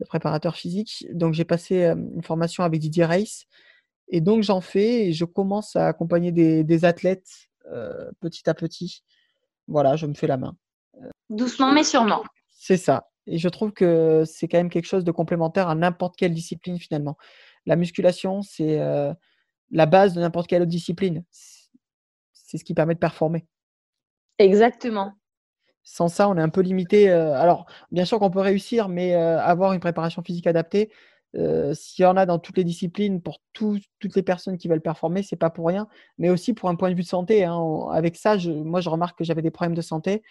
de 0.00 0.06
préparateur 0.06 0.56
physique. 0.56 1.06
Donc, 1.12 1.34
j'ai 1.34 1.44
passé 1.44 1.84
une 1.84 2.22
formation 2.22 2.64
avec 2.64 2.80
Didier 2.80 3.04
Reiss 3.04 3.46
et 4.08 4.20
donc, 4.20 4.42
j'en 4.42 4.60
fais 4.60 5.06
et 5.06 5.12
je 5.12 5.24
commence 5.24 5.76
à 5.76 5.88
accompagner 5.88 6.32
des, 6.32 6.84
athlètes 6.84 7.48
petit 8.20 8.48
à 8.48 8.54
petit. 8.54 9.02
Voilà, 9.68 9.96
je 9.96 10.06
me 10.06 10.14
fais 10.14 10.26
la 10.26 10.36
main. 10.36 10.56
Doucement 11.30 11.72
mais 11.72 11.84
sûrement. 11.84 12.22
C'est 12.50 12.76
ça. 12.76 13.08
Et 13.26 13.38
je 13.38 13.48
trouve 13.48 13.72
que 13.72 14.24
c'est 14.26 14.48
quand 14.48 14.58
même 14.58 14.70
quelque 14.70 14.86
chose 14.86 15.04
de 15.04 15.10
complémentaire 15.10 15.68
à 15.68 15.74
n'importe 15.74 16.16
quelle 16.16 16.34
discipline 16.34 16.78
finalement. 16.78 17.16
La 17.66 17.76
musculation, 17.76 18.42
c'est 18.42 18.78
la 19.70 19.86
base 19.86 20.14
de 20.14 20.20
n'importe 20.20 20.46
quelle 20.46 20.62
autre 20.62 20.70
discipline. 20.70 21.24
C'est 22.32 22.58
ce 22.58 22.64
qui 22.64 22.74
permet 22.74 22.94
de 22.94 22.98
performer. 22.98 23.46
Exactement. 24.38 25.12
Sans 25.82 26.08
ça, 26.08 26.28
on 26.28 26.36
est 26.36 26.42
un 26.42 26.48
peu 26.48 26.62
limité. 26.62 27.10
alors, 27.10 27.66
bien 27.90 28.04
sûr 28.04 28.18
qu'on 28.18 28.30
peut 28.30 28.40
réussir, 28.40 28.88
mais 28.88 29.14
avoir 29.14 29.74
une 29.74 29.80
préparation 29.80 30.22
physique 30.22 30.46
adaptée, 30.46 30.90
euh, 31.36 31.74
s'il 31.74 32.04
y 32.04 32.06
en 32.06 32.16
a 32.16 32.26
dans 32.26 32.38
toutes 32.38 32.56
les 32.56 32.64
disciplines, 32.64 33.20
pour 33.20 33.38
toutes 33.52 33.82
les 34.14 34.22
personnes 34.22 34.56
qui 34.56 34.68
veulent 34.68 34.80
performer, 34.80 35.22
c'est 35.22 35.36
pas 35.36 35.50
pour 35.50 35.66
rien, 35.66 35.88
mais 36.18 36.30
aussi 36.30 36.54
pour 36.54 36.68
un 36.68 36.76
point 36.76 36.90
de 36.90 36.94
vue 36.94 37.02
de 37.02 37.06
santé. 37.08 37.44
Hein. 37.44 37.60
Avec 37.92 38.16
ça, 38.16 38.36
moi, 38.48 38.80
je 38.80 38.88
remarque 38.88 39.18
que 39.18 39.24
j'avais 39.24 39.42
des 39.42 39.50
problèmes 39.50 39.74
de 39.74 39.82
santé 39.82 40.22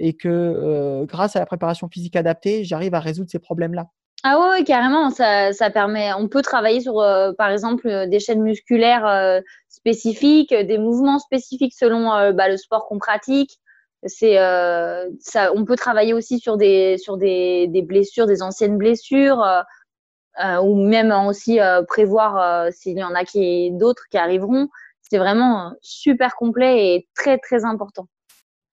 et 0.00 0.14
que 0.14 0.28
euh, 0.28 1.06
grâce 1.06 1.36
à 1.36 1.40
la 1.40 1.46
préparation 1.46 1.88
physique 1.88 2.16
adaptée, 2.16 2.64
j'arrive 2.64 2.94
à 2.94 3.00
résoudre 3.00 3.30
ces 3.30 3.38
problèmes-là. 3.38 3.88
Ah 4.24 4.40
ouais, 4.40 4.64
carrément, 4.64 5.10
ça, 5.10 5.70
permet. 5.72 6.12
On 6.14 6.28
peut 6.28 6.42
travailler 6.42 6.80
sur, 6.80 7.00
euh, 7.00 7.32
par 7.32 7.50
exemple, 7.50 8.08
des 8.08 8.18
chaînes 8.18 8.42
musculaires 8.42 9.42
spécifiques, 9.68 10.52
des 10.52 10.78
mouvements 10.78 11.18
spécifiques 11.18 11.74
selon 11.74 12.32
bah, 12.32 12.48
le 12.48 12.56
sport 12.56 12.86
qu'on 12.86 12.98
pratique. 12.98 13.58
C'est, 14.04 14.36
ça, 15.20 15.52
on 15.54 15.64
peut 15.64 15.76
travailler 15.76 16.14
aussi 16.14 16.40
sur 16.40 16.56
des, 16.56 16.98
sur 16.98 17.16
des, 17.16 17.68
des 17.68 17.82
blessures, 17.82 18.26
des 18.26 18.42
anciennes 18.42 18.76
blessures. 18.76 19.44
Euh, 20.40 20.60
ou 20.60 20.86
même 20.86 21.10
aussi 21.10 21.58
euh, 21.58 21.82
prévoir 21.82 22.36
euh, 22.38 22.70
s'il 22.70 22.96
y 22.96 23.02
en 23.02 23.14
a 23.14 23.24
qui 23.24 23.72
d'autres 23.72 24.04
qui 24.10 24.18
arriveront. 24.18 24.68
C'est 25.02 25.18
vraiment 25.18 25.72
super 25.82 26.36
complet 26.36 26.94
et 26.94 27.08
très 27.14 27.38
très 27.38 27.64
important. 27.64 28.06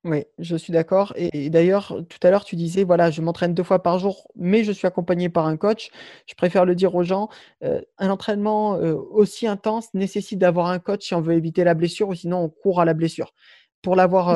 Oui, 0.06 0.24
je 0.38 0.56
suis 0.56 0.72
d'accord. 0.72 1.13
Et, 1.15 1.50
d'ailleurs, 1.50 1.98
tout 2.10 2.20
à 2.22 2.30
l'heure, 2.30 2.46
tu 2.46 2.56
disais, 2.56 2.84
voilà, 2.84 3.10
je 3.10 3.22
m'entraîne 3.22 3.56
deux 3.56 3.63
fois 3.63 3.82
par 3.82 3.98
jour, 3.98 4.28
mais 4.36 4.63
je 4.63 4.72
suis 4.72 4.86
accompagné 4.86 5.30
par 5.30 5.48
un 5.48 5.58
coach. 5.58 5.89
Je 6.28 6.36
préfère 6.36 6.63
le 6.63 6.76
dire 6.76 6.94
aux 6.94 7.04
gens, 7.04 7.28
un 7.63 8.10
entraînement 8.10 8.78
aussi 8.78 9.48
intense 9.48 9.91
nécessite 9.96 10.38
d'avoir 10.38 10.68
un 10.68 10.78
coach 10.78 11.08
si 11.08 11.15
on 11.15 11.22
veut 11.22 11.34
éviter 11.34 11.63
la 11.63 11.74
blessure, 11.74 12.10
ou 12.10 12.13
sinon 12.13 12.44
on 12.44 12.50
court 12.50 12.80
à 12.80 12.86
la 12.86 12.94
blessure. 12.94 13.34
Pour 13.82 13.96
l'avoir 13.96 14.30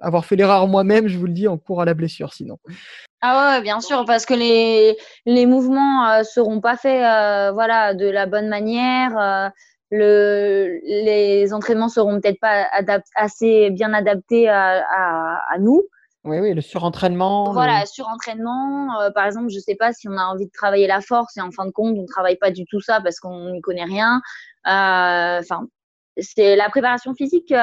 avoir 0.00 0.24
fait 0.24 0.34
l'erreur 0.34 0.66
moi-même, 0.66 1.06
je 1.06 1.18
vous 1.18 1.26
le 1.26 1.32
dis, 1.32 1.46
on 1.46 1.56
court 1.56 1.82
à 1.82 1.84
la 1.84 1.94
blessure 1.94 2.34
sinon. 2.34 2.58
Ah 3.22 3.56
ouais, 3.56 3.62
bien 3.62 3.80
sûr, 3.80 4.04
parce 4.04 4.26
que 4.26 4.34
les, 4.34 4.96
les 5.24 5.46
mouvements 5.46 6.08
euh, 6.08 6.22
seront 6.22 6.60
pas 6.60 6.76
faits 6.76 7.02
euh, 7.02 7.50
voilà, 7.52 7.94
de 7.94 8.06
la 8.06 8.26
bonne 8.26 8.48
manière. 8.48 9.52
Euh, 9.92 9.98
le, 9.98 10.80
les 10.84 11.52
entraînements 11.52 11.88
seront 11.88 12.20
peut-être 12.20 12.40
pas 12.40 12.66
assez 13.14 13.70
bien 13.70 13.92
adaptés 13.94 14.48
à, 14.48 14.82
à, 15.48 15.58
nous. 15.58 15.82
Oui, 16.24 16.40
oui, 16.40 16.54
le 16.54 16.60
surentraînement. 16.60 17.52
Voilà, 17.52 17.80
le... 17.80 17.86
surentraînement. 17.86 18.88
par 19.14 19.26
exemple, 19.26 19.48
je 19.50 19.60
sais 19.60 19.76
pas 19.76 19.92
si 19.92 20.08
on 20.08 20.16
a 20.16 20.24
envie 20.24 20.46
de 20.46 20.52
travailler 20.52 20.86
la 20.88 21.00
force 21.00 21.36
et 21.36 21.40
en 21.40 21.52
fin 21.52 21.66
de 21.66 21.70
compte, 21.70 21.96
on 21.96 22.02
ne 22.02 22.06
travaille 22.06 22.36
pas 22.36 22.50
du 22.50 22.64
tout 22.66 22.80
ça 22.80 23.00
parce 23.00 23.20
qu'on 23.20 23.50
n'y 23.50 23.60
connaît 23.60 23.84
rien. 23.84 24.20
Enfin, 24.64 25.66
c'est 26.18 26.56
la 26.56 26.68
préparation 26.68 27.14
physique. 27.14 27.54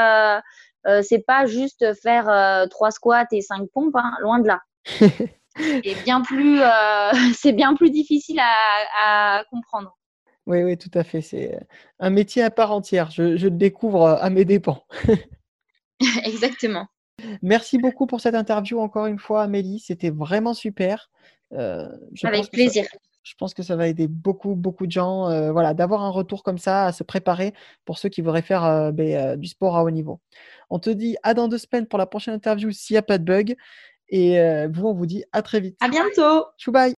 c'est 1.01 1.25
pas 1.27 1.45
juste 1.45 1.93
faire 2.01 2.67
trois 2.69 2.91
squats 2.91 3.27
et 3.31 3.41
cinq 3.41 3.67
pompes, 3.73 3.95
hein, 3.95 4.13
loin 4.21 4.39
de 4.39 4.47
là. 4.47 4.61
c'est 5.57 6.03
bien 6.03 6.21
plus, 6.21 6.59
euh, 6.61 7.11
c'est 7.33 7.53
bien 7.53 7.75
plus 7.75 7.91
difficile 7.91 8.39
à, 8.39 9.43
comprendre. 9.49 9.97
Oui, 10.45 10.61
oui, 10.63 10.77
tout 10.77 10.91
à 10.93 11.03
fait. 11.03 11.21
C'est 11.21 11.57
un 11.99 12.09
métier 12.09 12.43
à 12.43 12.51
part 12.51 12.71
entière. 12.71 13.11
Je, 13.11 13.37
je 13.37 13.47
le 13.47 13.55
découvre 13.57 14.07
à 14.07 14.29
mes 14.29 14.45
dépens. 14.45 14.83
Exactement. 16.25 16.87
Merci 17.41 17.77
beaucoup 17.77 18.07
pour 18.07 18.21
cette 18.21 18.35
interview 18.35 18.79
encore 18.79 19.05
une 19.05 19.19
fois, 19.19 19.43
Amélie. 19.43 19.79
C'était 19.79 20.09
vraiment 20.09 20.53
super. 20.53 21.09
Euh, 21.53 21.87
Avec 22.23 22.49
plaisir. 22.51 22.85
je 23.21 23.33
pense 23.37 23.53
que 23.53 23.63
ça 23.63 23.75
va 23.75 23.87
aider 23.87 24.07
beaucoup, 24.07 24.55
beaucoup 24.55 24.87
de 24.87 24.91
gens 24.91 25.29
euh, 25.29 25.51
voilà, 25.51 25.73
d'avoir 25.73 26.01
un 26.01 26.09
retour 26.09 26.43
comme 26.43 26.57
ça, 26.57 26.87
à 26.87 26.91
se 26.91 27.03
préparer 27.03 27.53
pour 27.85 27.99
ceux 27.99 28.09
qui 28.09 28.21
voudraient 28.21 28.41
faire 28.41 28.91
ben, 28.91 29.37
du 29.37 29.47
sport 29.47 29.77
à 29.77 29.83
haut 29.83 29.91
niveau. 29.91 30.19
On 30.69 30.79
te 30.79 30.89
dit 30.89 31.15
à 31.23 31.33
dans 31.33 31.47
deux 31.47 31.59
semaines 31.59 31.87
pour 31.87 31.99
la 31.99 32.07
prochaine 32.07 32.33
interview 32.33 32.71
s'il 32.71 32.95
n'y 32.95 32.99
a 32.99 33.03
pas 33.03 33.17
de 33.17 33.23
bug. 33.23 33.55
Et 34.09 34.37
vous, 34.71 34.87
on 34.87 34.93
vous 34.93 35.05
dit 35.05 35.23
à 35.31 35.41
très 35.41 35.59
vite. 35.59 35.77
À 35.79 35.89
bientôt. 35.89 36.45
Chou 36.57 36.71
bye. 36.71 36.91